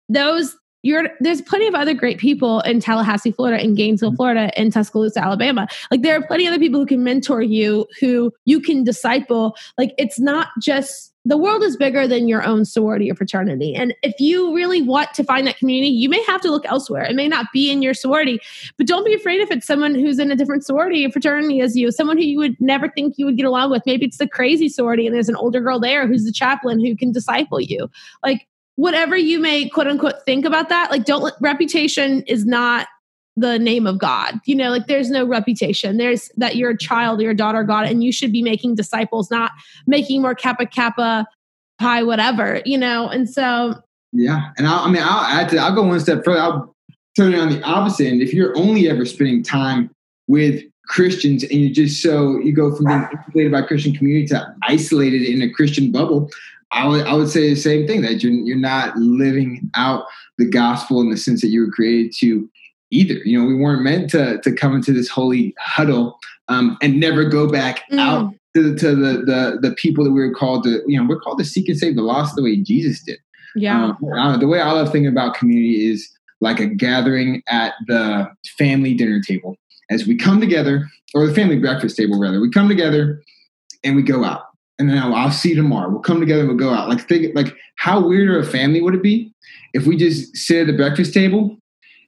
[0.09, 4.17] those you're there's plenty of other great people in Tallahassee, Florida, in Gainesville, mm-hmm.
[4.17, 5.67] Florida, in Tuscaloosa, Alabama.
[5.91, 9.57] Like there are plenty of other people who can mentor you, who you can disciple.
[9.79, 13.75] Like it's not just the world is bigger than your own sorority or fraternity.
[13.75, 17.05] And if you really want to find that community, you may have to look elsewhere.
[17.05, 18.41] It may not be in your sorority,
[18.77, 21.77] but don't be afraid if it's someone who's in a different sorority or fraternity as
[21.77, 23.83] you, someone who you would never think you would get along with.
[23.87, 26.95] Maybe it's the crazy sorority and there's an older girl there who's the chaplain who
[26.95, 27.91] can disciple you.
[28.23, 32.89] Like whatever you may quote unquote think about that, like don't reputation is not
[33.37, 34.41] the name of God.
[34.45, 35.97] You know, like there's no reputation.
[35.97, 39.31] There's that you're a child, you're a daughter God, and you should be making disciples,
[39.31, 39.53] not
[39.87, 41.27] making more kappa kappa
[41.79, 42.63] pi whatever.
[42.65, 43.75] You know, and so
[44.13, 45.59] yeah, and I, I mean, I'll add to.
[45.59, 46.41] I'll go one step further.
[46.41, 46.75] I'll
[47.17, 48.23] turn it on the opposite end.
[48.23, 49.91] If you're only ever spending time
[50.29, 54.55] with Christians and you just so you go from being isolated by Christian community to
[54.63, 56.31] isolated in a Christian bubble,
[56.71, 60.07] I would I would say the same thing that you're you're not living out
[60.39, 62.49] the gospel in the sense that you were created to
[62.95, 63.15] either.
[63.25, 67.25] You know, we weren't meant to to come into this holy huddle um, and never
[67.25, 67.99] go back mm.
[67.99, 70.83] out to, to the, the the people that we were called to.
[70.87, 73.19] You know, we're called to seek and save the lost the way Jesus did.
[73.57, 73.93] Yeah.
[74.17, 78.29] Um, the way I love thinking about community is like a gathering at the
[78.59, 79.57] family dinner table
[79.91, 82.41] as we come together, or the family breakfast table rather.
[82.41, 83.23] We come together
[83.85, 84.43] and we go out.
[84.79, 85.89] And then I'll, I'll see you tomorrow.
[85.89, 86.89] We'll come together and we'll go out.
[86.89, 89.33] Like think like how weird of a family would it be
[89.73, 91.57] if we just sit at the breakfast table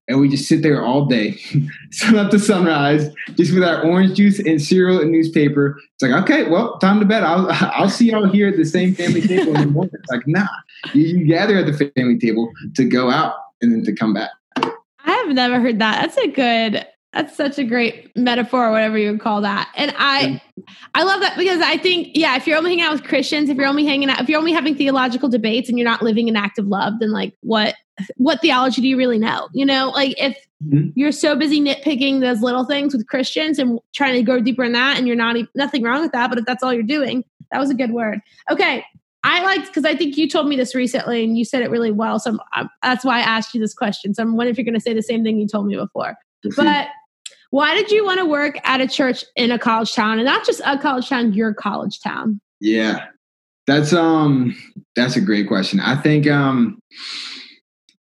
[0.09, 1.37] and we just sit there all day,
[1.91, 5.79] sun up to sunrise, just with our orange juice and cereal and newspaper.
[5.95, 7.23] It's like, okay, well, time to bed.
[7.23, 9.95] I'll I'll see y'all here at the same family table in the morning.
[9.95, 10.47] It's like, nah,
[10.95, 14.31] you, you gather at the family table to go out and then to come back.
[14.57, 16.01] I have never heard that.
[16.01, 16.87] That's a good.
[17.13, 19.73] That's such a great metaphor, or whatever you would call that.
[19.75, 20.43] And I,
[20.95, 23.57] I love that because I think, yeah, if you're only hanging out with Christians, if
[23.57, 26.37] you're only hanging out, if you're only having theological debates and you're not living an
[26.37, 27.75] active love, then like, what
[28.17, 29.49] what theology do you really know?
[29.53, 30.91] You know, like if mm-hmm.
[30.95, 34.73] you're so busy nitpicking those little things with Christians and trying to go deeper in
[34.73, 37.25] that, and you're not even, nothing wrong with that, but if that's all you're doing,
[37.53, 38.21] that was a good word.
[38.51, 38.85] Okay,
[39.25, 41.91] I liked because I think you told me this recently and you said it really
[41.91, 42.19] well.
[42.19, 44.15] So I'm, that's why I asked you this question.
[44.15, 46.17] So I'm wondering if you're going to say the same thing you told me before.
[46.57, 46.89] But
[47.51, 50.47] why did you want to work at a church in a college town and not
[50.47, 52.41] just a college town, your college town?
[52.61, 53.07] Yeah,
[53.67, 54.57] that's um
[54.95, 55.81] that's a great question.
[55.81, 56.79] I think um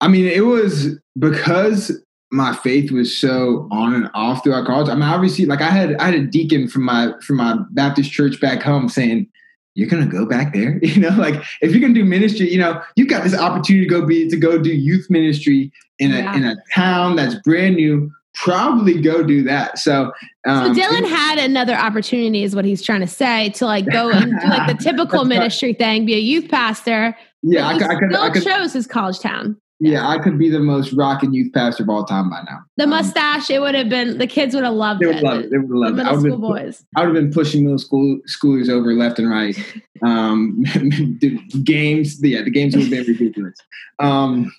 [0.02, 1.92] I mean, it was because
[2.32, 4.90] my faith was so on and off throughout college.
[4.90, 8.12] I mean, obviously, like I had I had a deacon from my from my Baptist
[8.12, 9.28] church back home saying,
[9.76, 12.82] "You're gonna go back there." You know, like if you're gonna do ministry, you know,
[12.96, 16.36] you've got this opportunity to go be to go do youth ministry in a yeah.
[16.36, 18.12] in a town that's brand new.
[18.36, 19.80] Probably go do that.
[19.80, 20.14] So,
[20.48, 24.10] um, so Dylan had another opportunity, is what he's trying to say, to like go
[24.14, 27.18] and do like the typical ministry thing, be a youth pastor.
[27.42, 28.12] Yeah, I, I, could.
[28.12, 29.60] Still I could, chose his college town.
[29.82, 32.60] Yeah, I could be the most rocking youth pastor of all time by now.
[32.76, 35.24] The um, mustache, it would have been the kids would have loved they would it.
[35.24, 35.52] Love it.
[35.52, 35.96] They would the it.
[35.96, 36.86] Middle school been, boys.
[36.98, 39.58] I would have been pushing middle school schoolers over left and right.
[40.02, 43.58] Um, the games, yeah, the games would have been ridiculous.
[44.00, 44.50] Um,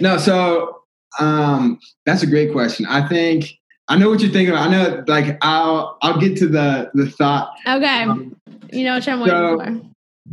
[0.00, 0.82] no, so
[1.18, 2.86] um, that's a great question.
[2.86, 4.54] I think I know what you're thinking.
[4.54, 4.68] About.
[4.68, 7.50] I know, like I'll I'll get to the the thought.
[7.66, 8.36] Okay, um,
[8.72, 9.80] you know what I'm waiting so, for.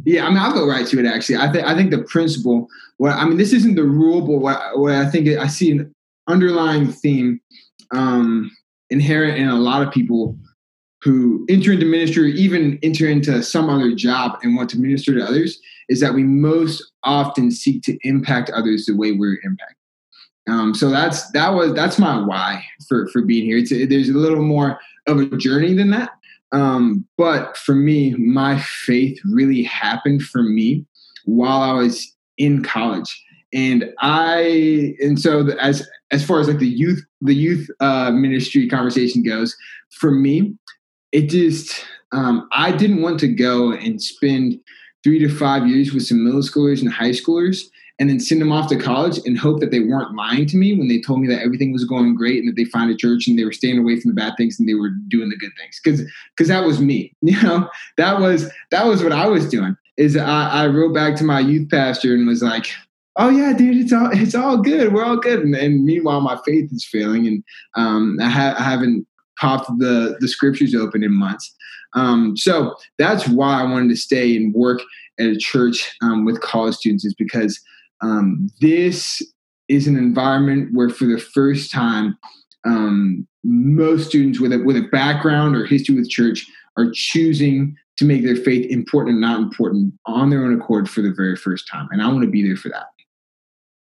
[0.05, 1.05] Yeah, I mean, I'll go right to it.
[1.05, 2.67] Actually, I think I think the principle.
[3.09, 5.93] I mean, this isn't the rule, but what, what I think I see an
[6.27, 7.41] underlying theme
[7.91, 8.51] um,
[8.89, 10.37] inherent in a lot of people
[11.01, 15.25] who enter into ministry even enter into some other job and want to minister to
[15.25, 15.59] others
[15.89, 19.77] is that we most often seek to impact others the way we're impacted.
[20.47, 23.57] Um, so that's that was that's my why for for being here.
[23.57, 26.11] It's, there's a little more of a journey than that,
[26.51, 30.85] um, but for me, my faith really happened for me
[31.25, 33.23] while I was in college.
[33.53, 38.11] And I and so the, as as far as like the youth the youth uh,
[38.11, 39.55] ministry conversation goes,
[39.89, 40.55] for me,
[41.11, 44.59] it just um, I didn't want to go and spend
[45.03, 47.63] three to five years with some middle schoolers and high schoolers
[47.99, 50.73] and then send them off to college and hope that they weren't lying to me
[50.73, 53.27] when they told me that everything was going great and that they found a church
[53.27, 55.51] and they were staying away from the bad things and they were doing the good
[55.59, 55.79] things.
[55.83, 56.01] Because
[56.35, 57.69] because that was me you know?
[57.97, 61.39] That was that was what i was doing is I, I wrote back to my
[61.39, 62.67] youth pastor and was like
[63.17, 64.93] oh yeah dude it's all it's all good.
[64.93, 65.39] We're all good.
[65.39, 67.43] And, and meanwhile my faith is failing and
[67.75, 69.07] um, I, ha- I haven't
[69.39, 71.53] popped the the scriptures open in months.
[71.93, 74.79] Um, so that's why i wanted to stay and work
[75.19, 77.59] at a church um, with college students is because
[78.01, 79.21] um, this
[79.67, 82.17] is an environment where, for the first time,
[82.65, 86.45] um, most students with a, with a background or history with church
[86.77, 91.01] are choosing to make their faith important and not important on their own accord for
[91.01, 91.87] the very first time.
[91.91, 92.87] And I want to be there for that.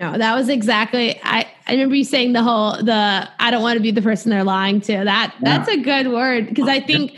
[0.02, 1.20] No, that was exactly.
[1.24, 4.32] I, I remember you saying the whole the I don't want to be the person
[4.32, 5.04] they're lying to.
[5.04, 7.16] That that's a good word because I oh, think,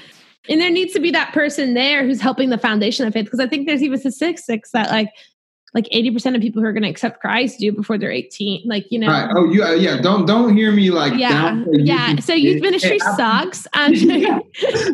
[0.49, 3.23] and there needs to be that person there who's helping the foundation of faith.
[3.23, 5.07] Because I think there's even statistics that like
[5.73, 8.67] like 80% of people who are going to accept Christ do before they're 18.
[8.67, 9.07] Like, you know.
[9.07, 9.29] Right.
[9.35, 9.73] Oh, yeah.
[9.73, 10.01] Yeah.
[10.01, 11.63] Don't, don't hear me like, yeah.
[11.71, 12.19] Yeah.
[12.19, 13.65] So youth ministry sucks.
[13.73, 14.41] I'm joking.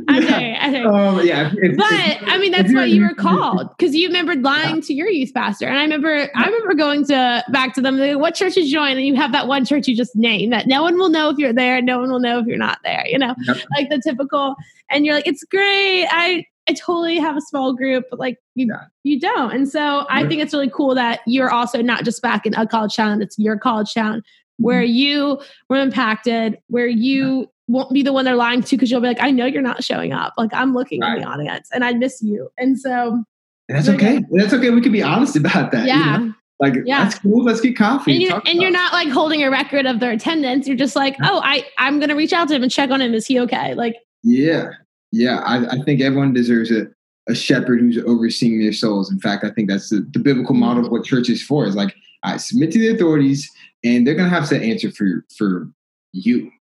[0.08, 1.52] I'm um, yeah.
[1.58, 4.82] If, but if, I mean, that's why you were called because you remembered lying yeah.
[4.82, 5.68] to your youth pastor.
[5.68, 8.92] And I remember, I remember going to back to them, like, what church is join?
[8.92, 11.38] And you have that one church you just name that no one will know if
[11.38, 11.82] you're there.
[11.82, 13.58] No one will know if you're not there, you know, yep.
[13.76, 14.56] like the typical,
[14.90, 16.08] and you're like, it's great.
[16.10, 18.86] I, I totally have a small group, but like you, yeah.
[19.04, 19.52] you don't.
[19.52, 22.68] And so I think it's really cool that you're also not just back in a
[22.68, 24.22] college town, it's your college town
[24.58, 24.94] where mm-hmm.
[24.94, 27.46] you were impacted, where you yeah.
[27.70, 29.84] won't be the one they're lying to because you'll be like, I know you're not
[29.84, 30.36] showing up.
[30.38, 31.18] Like I'm looking right.
[31.18, 32.50] in the audience and I miss you.
[32.60, 33.24] And so
[33.68, 34.24] and that's okay.
[34.30, 34.70] That's okay.
[34.70, 35.88] We can be honest about that.
[35.88, 36.20] Yeah.
[36.20, 36.34] You know?
[36.60, 37.04] Like yeah.
[37.04, 37.44] that's cool.
[37.44, 38.14] Let's get coffee.
[38.14, 40.68] And, you're, and you're, not like holding a record of their attendance.
[40.68, 43.16] You're just like, oh, I I'm gonna reach out to him and check on him.
[43.16, 43.74] Is he okay?
[43.74, 44.72] Like yeah,
[45.12, 46.88] yeah, I, I think everyone deserves a,
[47.28, 49.12] a shepherd who's overseeing their souls.
[49.12, 51.66] In fact, I think that's the, the biblical model of what church is for.
[51.66, 53.50] Is like I submit to the authorities,
[53.84, 55.70] and they're gonna have to answer for for
[56.12, 56.52] you.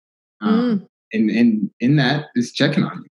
[0.41, 0.89] Um, mm.
[1.13, 3.09] And and in that is checking on you.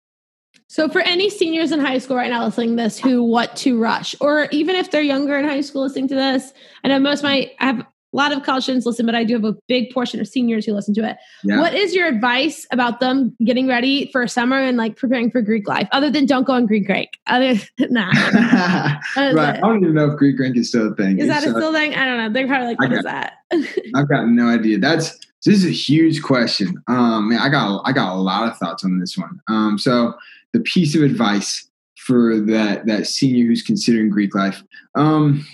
[0.68, 3.80] So, for any seniors in high school right now listening to this who want to
[3.80, 7.24] rush, or even if they're younger in high school listening to this, I know most
[7.24, 10.22] might have a lot of college students listen, but I do have a big portion
[10.22, 11.18] of seniors who listen to it.
[11.44, 11.60] Yeah.
[11.60, 15.68] What is your advice about them getting ready for summer and like preparing for Greek
[15.68, 17.20] life, other than don't go on Greek break?
[17.28, 19.58] Other than that, right?
[19.58, 21.20] I don't even know if Greek drink is still a thing.
[21.20, 21.94] Is it's that a still thing?
[21.96, 22.30] I don't know.
[22.32, 23.34] They're probably like, what got, is that?
[23.96, 24.78] I've got no idea.
[24.78, 25.12] That's
[25.44, 26.82] this is a huge question.
[26.88, 29.42] Um, man, I got I got a lot of thoughts on this one.
[29.50, 30.14] Um, so
[30.54, 34.64] the piece of advice for that that senior who's considering Greek life.
[34.94, 35.46] Um,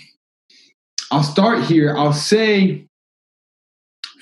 [1.12, 1.94] I'll start here.
[1.94, 2.86] I'll say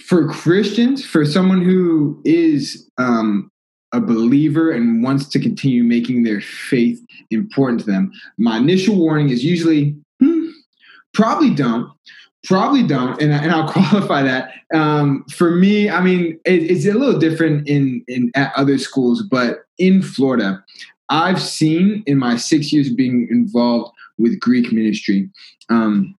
[0.06, 3.48] for Christians, for someone who is um,
[3.92, 7.00] a believer and wants to continue making their faith
[7.30, 10.48] important to them, my initial warning is usually hmm,
[11.14, 11.92] probably don't.
[12.42, 14.52] Probably don't, and, and I'll qualify that.
[14.74, 19.22] Um, for me, I mean, it, it's a little different in, in at other schools,
[19.22, 20.64] but in Florida,
[21.08, 25.28] I've seen in my six years being involved with Greek ministry,
[25.68, 26.16] um,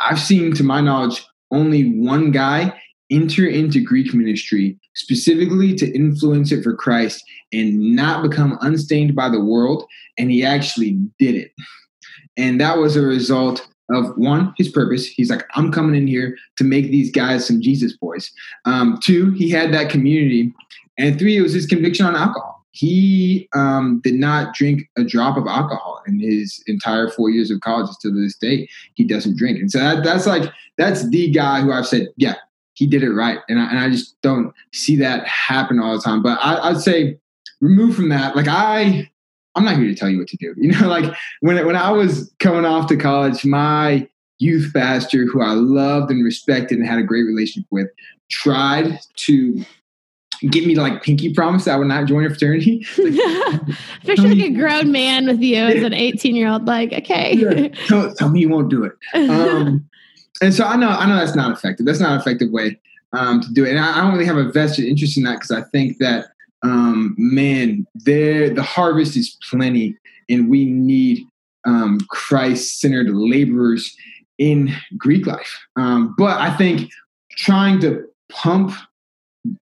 [0.00, 6.52] I've seen, to my knowledge, only one guy enter into Greek ministry specifically to influence
[6.52, 9.84] it for Christ and not become unstained by the world.
[10.18, 11.52] And he actually did it.
[12.36, 15.06] And that was a result of one, his purpose.
[15.06, 18.30] He's like, I'm coming in here to make these guys some Jesus boys.
[18.64, 20.52] Um, two, he had that community.
[20.96, 25.36] And three, it was his conviction on alcohol he um, did not drink a drop
[25.36, 27.90] of alcohol in his entire four years of college.
[28.02, 29.58] To this day, he doesn't drink.
[29.58, 32.36] And so that, that's like that's the guy who I've said, yeah,
[32.74, 33.38] he did it right.
[33.48, 36.22] And I, and I just don't see that happen all the time.
[36.22, 37.18] But I, I'd say
[37.60, 38.36] remove from that.
[38.36, 39.10] Like I,
[39.54, 40.54] I'm not here to tell you what to do.
[40.60, 45.42] You know, like when when I was coming off to college, my youth pastor, who
[45.42, 47.88] I loved and respected and had a great relationship with,
[48.30, 49.64] tried to
[50.48, 52.78] get me like pinky promise I would not join a fraternity.
[54.04, 57.34] Picture like a grown man with you as an 18 year old, like, okay.
[57.34, 57.68] yeah.
[57.86, 58.92] tell, tell, me you won't do it.
[59.14, 59.88] Um,
[60.42, 61.84] and so I know, I know that's not effective.
[61.84, 62.80] That's not an effective way
[63.12, 63.70] um, to do it.
[63.70, 66.26] And I, I, don't really have a vested interest in that because I think that,
[66.62, 69.96] um, man, there the harvest is plenty,
[70.28, 71.26] and we need
[71.66, 73.96] um, Christ-centered laborers
[74.38, 75.58] in Greek life.
[75.76, 76.90] Um, but I think
[77.30, 78.72] trying to pump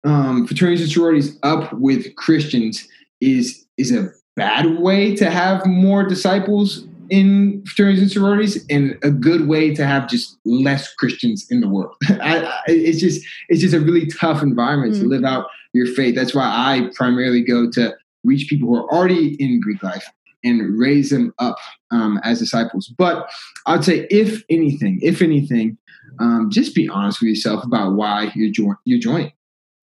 [0.03, 2.87] um, fraternities and sororities up with Christians
[3.21, 9.09] is is a bad way to have more disciples in fraternities and sororities and a
[9.09, 11.95] good way to have just less Christians in the world.
[12.09, 15.03] I, I, it's just it's just a really tough environment mm-hmm.
[15.03, 16.15] to live out your faith.
[16.15, 20.05] That's why I primarily go to reach people who are already in Greek life
[20.43, 21.57] and raise them up
[21.91, 22.87] um, as disciples.
[22.97, 23.29] But
[23.65, 25.77] I'd say, if anything, if anything,
[26.19, 29.31] um, just be honest with yourself about why you're, jo- you're joining.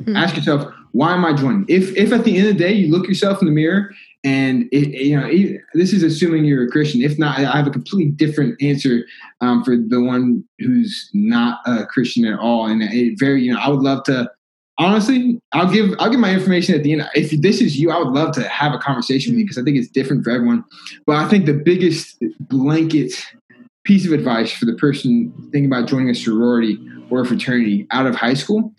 [0.03, 0.17] Mm-hmm.
[0.17, 1.65] Ask yourself, why am I joining?
[1.69, 3.91] If if at the end of the day you look yourself in the mirror
[4.23, 7.03] and it, you know it, this is assuming you're a Christian.
[7.03, 9.05] If not, I have a completely different answer
[9.41, 12.67] um, for the one who's not a Christian at all.
[12.67, 14.31] And it very you know I would love to
[14.79, 17.09] honestly, I'll give I'll give my information at the end.
[17.15, 19.63] If this is you, I would love to have a conversation with you because I
[19.63, 20.65] think it's different for everyone.
[21.07, 23.13] But I think the biggest blanket
[23.85, 26.79] piece of advice for the person thinking about joining a sorority
[27.11, 28.73] or a fraternity out of high school,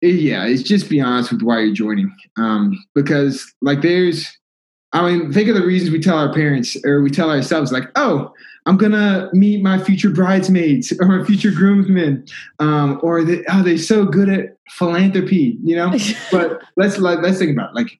[0.00, 2.14] yeah, it's just be honest with why you're joining.
[2.36, 4.26] Um, because like there's,
[4.92, 7.90] I mean, think of the reasons we tell our parents or we tell ourselves like,
[7.96, 8.32] oh,
[8.66, 12.26] I'm gonna meet my future bridesmaids or my future groomsmen,
[12.58, 15.94] um, or they, oh, they're so good at philanthropy, you know.
[16.32, 17.74] but let's like, let's think about it.
[17.74, 17.98] like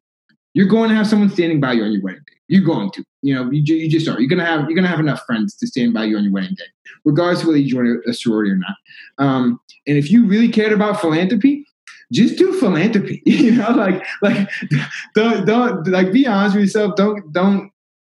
[0.54, 2.36] you're going to have someone standing by you on your wedding day.
[2.48, 4.18] You're going to, you know, you, you just are.
[4.18, 6.54] You're gonna have you're gonna have enough friends to stand by you on your wedding
[6.56, 6.64] day,
[7.04, 8.74] regardless of whether you join a, a sorority or not.
[9.18, 11.64] Um, and if you really cared about philanthropy,
[12.12, 13.22] just do philanthropy.
[13.26, 14.48] You know, like like
[15.14, 16.96] don't don't like be honest with yourself.
[16.96, 17.70] Don't don't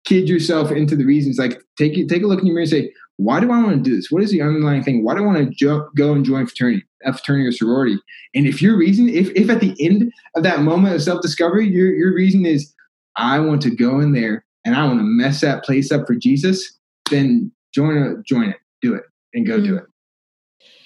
[0.06, 1.38] kid yourself into the reasons.
[1.38, 3.84] Like take it, take a look in your mirror and say, why do I want
[3.84, 4.12] to do this?
[4.12, 5.03] What is the underlying thing?
[5.03, 7.97] Why do I want to jo- go and join fraternity, a fraternity or sorority?
[8.36, 11.67] And if your reason, if if at the end of that moment of self discovery,
[11.67, 12.73] your your reason is
[13.15, 16.15] I want to go in there and I want to mess that place up for
[16.15, 16.77] Jesus,
[17.10, 19.03] then join it, join it, do it,
[19.34, 19.67] and go mm-hmm.
[19.67, 19.84] do it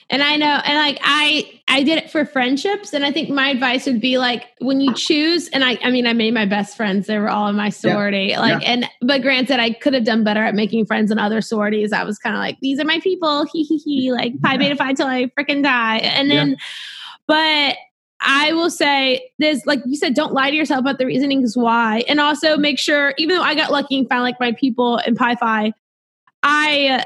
[0.09, 3.49] and i know and like i i did it for friendships and i think my
[3.49, 6.77] advice would be like when you choose and i i mean i made my best
[6.77, 8.39] friends they were all in my sorority yeah.
[8.39, 8.71] like yeah.
[8.71, 12.03] and but granted i could have done better at making friends in other sororities i
[12.03, 14.93] was kind of like these are my people he he he like pi beta phi
[14.93, 16.55] till i freaking die and then yeah.
[17.27, 17.77] but
[18.19, 22.03] I will say this, like you said, don't lie to yourself about the reasonings why.
[22.07, 25.15] And also make sure, even though I got lucky and found like my people in
[25.15, 25.71] Pi Phi,
[26.41, 27.05] I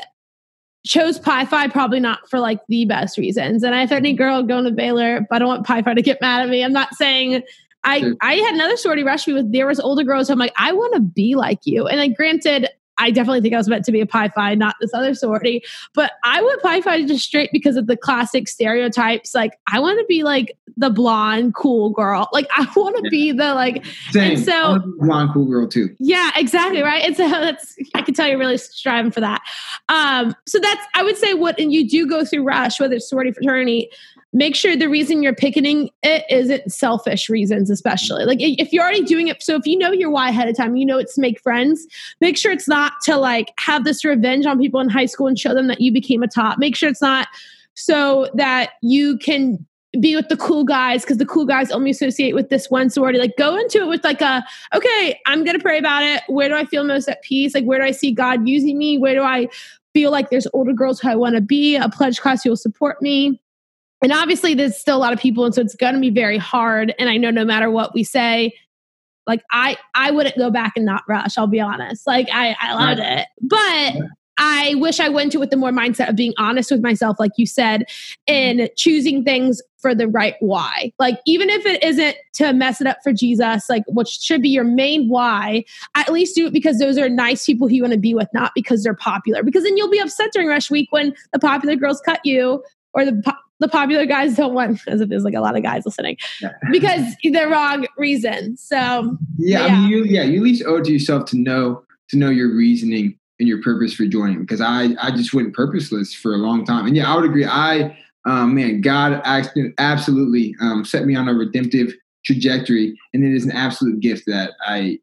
[0.85, 3.63] chose Pi Phi probably not for like the best reasons.
[3.63, 6.01] And I have any girl going to Baylor, but I don't want Pi Phi to
[6.01, 6.63] get mad at me.
[6.63, 7.43] I'm not saying
[7.83, 10.27] I I had another sorority rush me with there was older girls.
[10.27, 11.87] So I'm like, I want to be like you.
[11.87, 12.67] And like granted,
[12.97, 15.63] I definitely think I was meant to be a Pi Phi, not this other sorority.
[15.95, 19.33] But I went Pi Phi just straight because of the classic stereotypes.
[19.33, 22.27] Like, I want to be like the blonde, cool girl.
[22.33, 23.09] Like, I want to yeah.
[23.09, 23.85] be the like.
[24.11, 24.33] Same.
[24.33, 25.95] And so, blonde, cool girl too.
[25.99, 26.81] Yeah, exactly.
[26.81, 27.03] Right.
[27.03, 29.41] And so that's, I can tell you're really striving for that.
[29.89, 33.09] Um, so that's, I would say, what, and you do go through rush, whether it's
[33.09, 33.89] sorority, fraternity
[34.33, 39.03] make sure the reason you're picketing it isn't selfish reasons especially like if you're already
[39.03, 41.21] doing it so if you know your why ahead of time you know it's to
[41.21, 41.85] make friends
[42.21, 45.37] make sure it's not to like have this revenge on people in high school and
[45.37, 47.27] show them that you became a top make sure it's not
[47.73, 49.65] so that you can
[49.99, 53.19] be with the cool guys because the cool guys only associate with this one sorority.
[53.19, 56.23] Like go into it with like a okay, I'm gonna pray about it.
[56.27, 57.53] Where do I feel most at peace?
[57.53, 58.97] Like where do I see God using me?
[58.97, 59.47] Where do I
[59.93, 61.75] feel like there's older girls who I want to be?
[61.75, 63.41] A pledge class who will support me
[64.01, 66.37] and obviously there's still a lot of people and so it's going to be very
[66.37, 68.53] hard and i know no matter what we say
[69.27, 72.73] like i i wouldn't go back and not rush i'll be honest like i i
[72.73, 73.19] loved right.
[73.19, 74.07] it but
[74.43, 77.31] I wish I went to with the more mindset of being honest with myself, like
[77.37, 77.85] you said,
[78.27, 78.73] and mm-hmm.
[78.75, 80.91] choosing things for the right why.
[80.97, 84.49] Like, even if it isn't to mess it up for Jesus, like, what should be
[84.49, 87.93] your main why, at least do it because those are nice people who you want
[87.93, 89.43] to be with, not because they're popular.
[89.43, 93.05] Because then you'll be upset during rush week when the popular girls cut you or
[93.05, 96.17] the the popular guys don't want, as if there's like a lot of guys listening,
[96.71, 98.57] because the wrong reason.
[98.57, 98.75] So
[99.37, 99.65] yeah, yeah.
[99.65, 102.31] I mean, you yeah, you at least owe it to yourself to know to know
[102.31, 104.39] your reasoning and your purpose for joining.
[104.39, 107.45] Because I I just went purposeless for a long time, and yeah, I would agree.
[107.45, 109.21] I um, man, God
[109.79, 114.51] absolutely um, set me on a redemptive trajectory, and it is an absolute gift that
[114.65, 114.99] I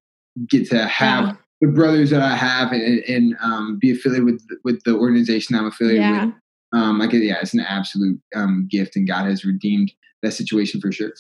[0.48, 1.24] get to have.
[1.24, 1.35] Yeah.
[1.61, 5.66] The brothers that I have and, and um, be affiliated with with the organization I'm
[5.66, 6.24] affiliated yeah.
[6.27, 6.35] with,
[6.72, 10.92] um, like yeah, it's an absolute um, gift, and God has redeemed that situation for
[10.92, 11.12] sure.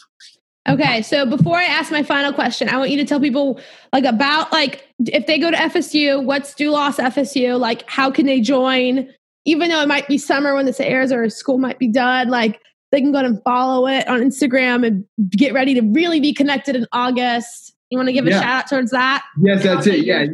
[0.68, 3.58] Okay, so before I ask my final question, I want you to tell people
[3.92, 7.58] like about like if they go to FSU, what's Doulos FSU?
[7.58, 9.08] Like, how can they join?
[9.46, 12.60] Even though it might be summer when this airs, or school might be done, like
[12.92, 16.76] they can go and follow it on Instagram and get ready to really be connected
[16.76, 17.74] in August.
[17.90, 18.40] You want to give a yeah.
[18.40, 19.24] shout out towards that?
[19.40, 20.04] Yes, that's it.
[20.04, 20.26] Yeah,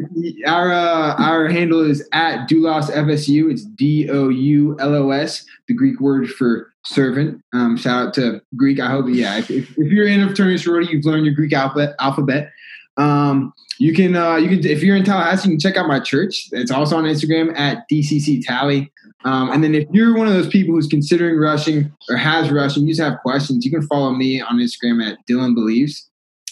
[0.50, 3.52] our uh, our handle is at Doulos FSU.
[3.52, 7.42] It's D O U L O S, the Greek word for servant.
[7.52, 8.80] Um, shout out to Greek.
[8.80, 11.52] I hope, yeah, if, if, if you're in a fraternity sorority, you've learned your Greek
[11.52, 11.94] alphabet.
[12.00, 12.50] alphabet.
[12.96, 15.98] Um, you can uh, you can if you're in Tallahassee, you can check out my
[15.98, 16.48] church.
[16.52, 18.92] It's also on Instagram at DCC Tally.
[19.24, 22.76] Um, and then if you're one of those people who's considering rushing or has rushed
[22.76, 26.08] and you just have questions, you can follow me on Instagram at Dylan Believes,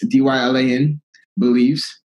[0.09, 1.01] D Y L A N
[1.39, 2.01] Believes.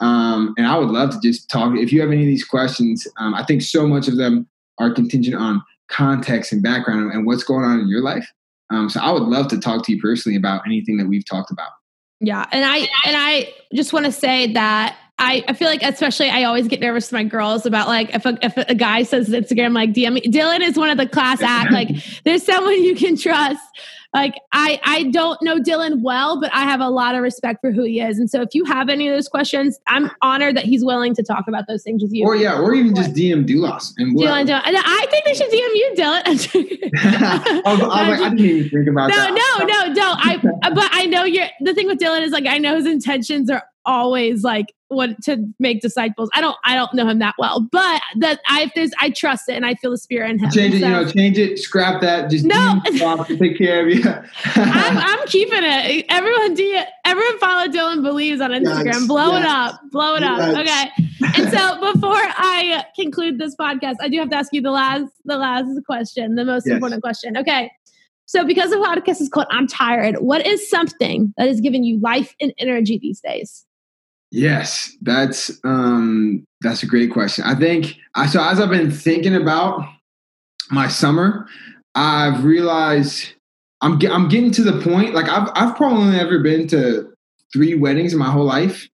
[0.00, 1.76] Um, and I would love to just talk.
[1.76, 4.48] If you have any of these questions, um, I think so much of them
[4.78, 5.62] are contingent on
[5.94, 8.26] context and background and what's going on in your life.
[8.70, 11.50] Um, so I would love to talk to you personally about anything that we've talked
[11.50, 11.70] about.
[12.20, 16.30] Yeah, and I and I just want to say that I, I feel like especially
[16.30, 19.28] I always get nervous with my girls about like if a, if a guy says
[19.28, 20.22] Instagram like DM me.
[20.22, 21.88] Dylan is one of the class act like
[22.24, 23.62] there's someone you can trust
[24.14, 27.72] like I I don't know Dylan well, but I have a lot of respect for
[27.72, 28.18] who he is.
[28.18, 31.22] And so if you have any of those questions, I'm honored that he's willing to
[31.22, 32.24] talk about those things with you.
[32.24, 34.62] Or yeah, or even just DM Doulos and Dylan, Dylan.
[34.64, 36.24] I think they should DM you, Dylan.
[37.66, 39.56] I, was, I, was like, I didn't even think about no, that.
[39.58, 40.14] No, no, no, no.
[40.16, 40.38] I
[40.72, 43.64] but I know you're the thing with Dylan is like I know his intentions are
[43.84, 46.30] always like what to make disciples.
[46.34, 49.48] I don't I don't know him that well, but that I if there's I trust
[49.48, 50.50] it and I feel the spirit in him.
[50.50, 52.80] Change it, so, you know, change it, scrap that, just no
[53.26, 54.02] take care of you.
[54.56, 56.06] I'm, I'm keeping it.
[56.08, 58.86] Everyone do everyone follow Dylan Believes on Instagram.
[58.86, 59.44] Yes, blow yes.
[59.44, 59.80] it up.
[59.90, 60.38] Blow it up.
[60.38, 60.90] Yes.
[60.90, 61.42] Okay.
[61.42, 65.06] And so before I conclude this podcast, I do have to ask you the last
[65.24, 67.36] the last question, the most important question.
[67.36, 67.70] Okay.
[68.26, 71.98] So because the podcast is called I'm Tired, what is something that is giving you
[72.00, 73.66] life and energy these days?
[74.34, 77.44] Yes, that's um that's a great question.
[77.44, 79.80] I think I so as I've been thinking about
[80.72, 81.46] my summer,
[81.94, 83.32] I've realized
[83.80, 87.12] I'm I'm getting to the point like I've I've probably never been to
[87.52, 88.88] three weddings in my whole life,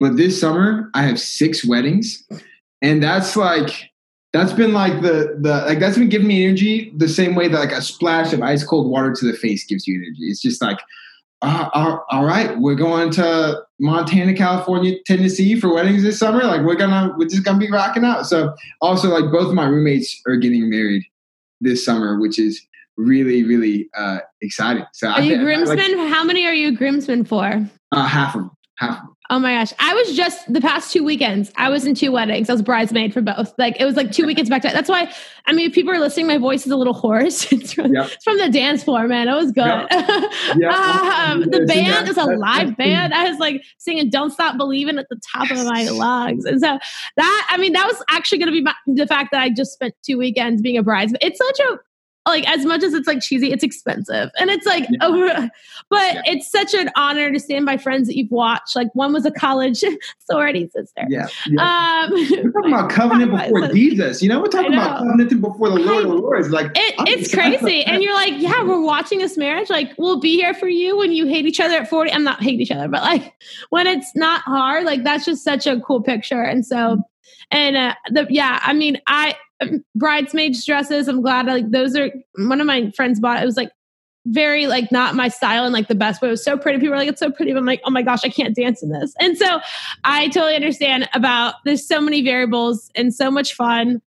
[0.00, 2.26] but this summer I have six weddings,
[2.80, 3.90] and that's like
[4.32, 7.58] that's been like the the like that's been giving me energy the same way that
[7.58, 10.22] like a splash of ice cold water to the face gives you energy.
[10.22, 10.78] It's just like
[11.42, 16.42] uh, all right, we're going to Montana, California, Tennessee for weddings this summer.
[16.42, 18.26] Like we're gonna, we're just gonna be rocking out.
[18.26, 21.04] So also, like both of my roommates are getting married
[21.60, 22.66] this summer, which is
[22.96, 24.84] really, really uh, exciting.
[24.92, 25.76] So are I, you groomsmen?
[25.76, 27.68] Like, How many are you groomsmen for?
[27.92, 28.50] Uh, half of them.
[28.78, 29.15] Half of them.
[29.28, 29.72] Oh my gosh.
[29.78, 32.48] I was just the past two weekends, I was in two weddings.
[32.48, 33.52] I was bridesmaid for both.
[33.58, 35.12] Like it was like two weekends back to That's why,
[35.46, 37.52] I mean, if people are listening, my voice is a little hoarse.
[37.56, 38.10] It's from, yep.
[38.12, 39.28] it's from the dance floor, man.
[39.28, 39.64] It was good.
[39.64, 39.90] Yep.
[40.56, 40.72] Yep.
[40.72, 43.14] um, the band is a live band.
[43.14, 46.44] I was like singing Don't Stop Believing at the top of my lungs.
[46.44, 46.78] And so
[47.16, 49.72] that, I mean, that was actually going to be my, the fact that I just
[49.72, 51.22] spent two weekends being a bridesmaid.
[51.22, 51.78] It's such a
[52.26, 54.30] like as much as it's like cheesy, it's expensive.
[54.38, 55.06] And it's like yeah.
[55.06, 55.26] over
[55.90, 56.22] but yeah.
[56.26, 58.74] it's such an honor to stand by friends that you've watched.
[58.74, 59.82] Like one was a college
[60.30, 61.04] sorority sister.
[61.08, 61.28] Yeah.
[61.46, 62.06] yeah.
[62.06, 64.22] Um we're talking about covenant before Jesus.
[64.22, 66.50] You know, we're talking about covenant before the Lord of Lords.
[66.50, 67.84] Like it, it's crazy.
[67.84, 69.70] and you're like, yeah, we're watching this marriage.
[69.70, 72.12] Like we'll be here for you when you hate each other at 40.
[72.12, 73.34] I'm not hate each other, but like
[73.70, 76.42] when it's not hard, like that's just such a cool picture.
[76.42, 77.02] And so
[77.50, 79.36] and uh, the yeah, I mean, I
[79.94, 81.08] bridesmaids dresses.
[81.08, 83.42] I'm glad like those are one of my friends bought.
[83.42, 83.70] It was like
[84.26, 86.78] very like not my style and like the best, but it was so pretty.
[86.78, 87.52] People were like, it's so pretty.
[87.52, 89.14] But I'm like, oh my gosh, I can't dance in this.
[89.20, 89.60] And so
[90.04, 94.02] I totally understand about there's so many variables and so much fun.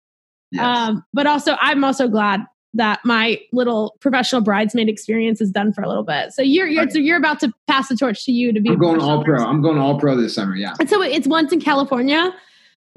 [0.50, 0.64] Yes.
[0.64, 2.40] Um, but also I'm also glad
[2.74, 6.32] that my little professional bridesmaid experience is done for a little bit.
[6.32, 8.70] So you're you're, so you're about to pass the torch to you to be.
[8.70, 9.44] I'm going all pro.
[9.44, 10.56] I'm going all pro this summer.
[10.56, 10.74] Yeah.
[10.78, 12.32] And so it's once in California.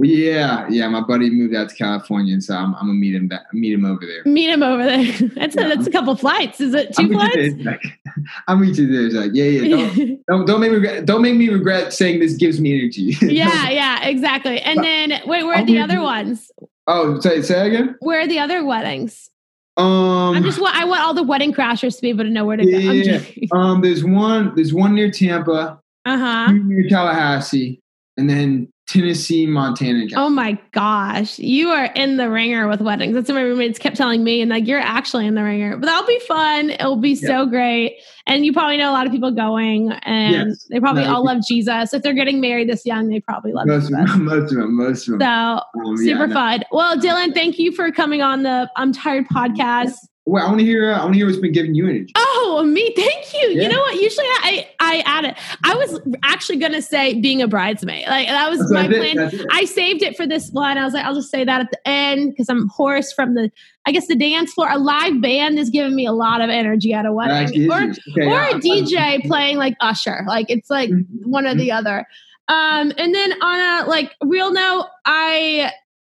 [0.01, 0.87] Yeah, yeah.
[0.87, 3.27] My buddy moved out to California, and so I'm, I'm gonna meet him.
[3.27, 4.23] That, meet him over there.
[4.31, 5.03] Meet him over there.
[5.35, 6.61] That's yeah, a, that's a couple flights.
[6.61, 7.55] Is it 2 flights?
[7.65, 7.81] Like,
[8.47, 9.05] I'll meet you there.
[9.07, 9.93] It's like, yeah, yeah.
[9.93, 13.17] Don't, don't, don't make me regret, don't make me regret saying this gives me energy.
[13.21, 14.61] yeah, yeah, exactly.
[14.61, 16.49] And then wait, where are the other ones?
[16.87, 17.95] Oh, say say again.
[17.99, 19.29] Where are the other weddings?
[19.75, 22.57] Um, I'm just I want all the wedding crashers to be able to know where
[22.57, 23.57] to yeah, go.
[23.57, 25.79] um, there's one there's one near Tampa.
[26.05, 26.51] Uh huh.
[26.53, 27.81] Near Tallahassee,
[28.17, 30.07] and then Tennessee, Montana.
[30.15, 33.13] Oh my gosh, you are in the wringer with weddings.
[33.13, 35.77] That's what my roommates kept telling me, and like you're actually in the wringer.
[35.77, 36.71] But that'll be fun.
[36.71, 37.19] It'll be yep.
[37.19, 40.65] so great, and you probably know a lot of people going, and yes.
[40.71, 41.93] they probably no, all love Jesus.
[41.93, 44.01] If they're getting married this young, they probably love most Jesus.
[44.01, 44.75] Of them, most of them.
[44.75, 45.59] Most of them.
[45.75, 46.63] So um, super yeah, fun.
[46.71, 49.97] Well, Dylan, thank you for coming on the I'm Tired podcast.
[50.29, 50.91] Well, I want to hear.
[50.91, 52.13] Uh, I want to hear what's been giving you energy.
[52.15, 52.93] Oh, me.
[52.95, 53.49] Thank you.
[53.49, 53.63] Yeah.
[53.63, 53.95] You know what?
[53.99, 55.35] Usually, I I add it.
[55.63, 58.05] I was actually gonna say being a bridesmaid.
[58.07, 59.47] Like that was That's my plan.
[59.51, 60.77] I saved it for this one.
[60.77, 63.51] I was like, I'll just say that at the end because I'm hoarse from the.
[63.87, 64.69] I guess the dance floor.
[64.69, 68.27] A live band is giving me a lot of energy at a wedding, or okay,
[68.27, 70.25] or a DJ playing like Usher.
[70.27, 71.31] Like it's like mm-hmm.
[71.31, 72.05] one or the other.
[72.49, 75.71] Um, and then on a like real note, I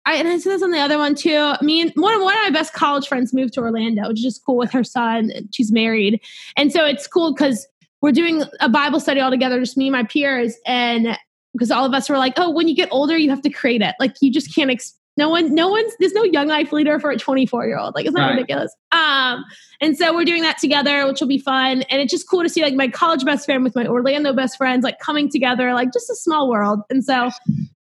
[0.10, 1.54] I, and I said this on the other one too.
[1.62, 4.40] Me and one of, one of my best college friends moved to Orlando, which is
[4.44, 5.32] cool with her son.
[5.52, 6.20] She's married.
[6.58, 7.68] And so it's cool because
[8.02, 10.56] we're doing a Bible study all together, just me and my peers.
[10.66, 11.16] And
[11.54, 13.84] because all of us were like, oh, when you get older, you have to create
[13.84, 13.94] it.
[14.00, 17.12] Like you just can't, ex- no one, no one's, there's no young life leader for
[17.12, 17.94] a 24 year old.
[17.94, 18.36] Like it's not right.
[18.38, 18.76] ridiculous.
[18.92, 19.46] Um,
[19.80, 21.84] and so we're doing that together, which will be fun.
[21.84, 24.58] And it's just cool to see like my college best friend with my Orlando best
[24.58, 26.80] friends, like coming together, like just a small world.
[26.90, 27.30] And so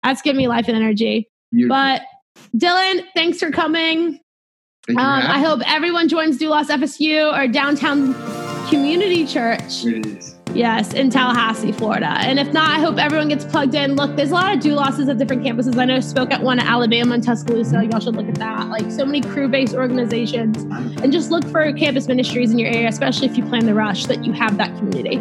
[0.03, 1.30] that's giving me life and energy.
[1.53, 1.77] Beautiful.
[1.77, 2.03] But
[2.57, 4.21] Dylan, thanks for coming.
[4.89, 8.15] Um, I hope everyone joins Doulos FSU or downtown
[8.69, 9.85] community church.
[10.55, 12.17] Yes, in Tallahassee, Florida.
[12.19, 13.95] And if not, I hope everyone gets plugged in.
[13.95, 15.79] Look, there's a lot of Douloses at different campuses.
[15.79, 17.85] I know I spoke at one at Alabama and Tuscaloosa.
[17.85, 18.67] Y'all should look at that.
[18.69, 20.57] Like so many Cru-based organizations.
[21.03, 24.07] And just look for campus ministries in your area, especially if you plan the rush,
[24.07, 25.19] that you have that community.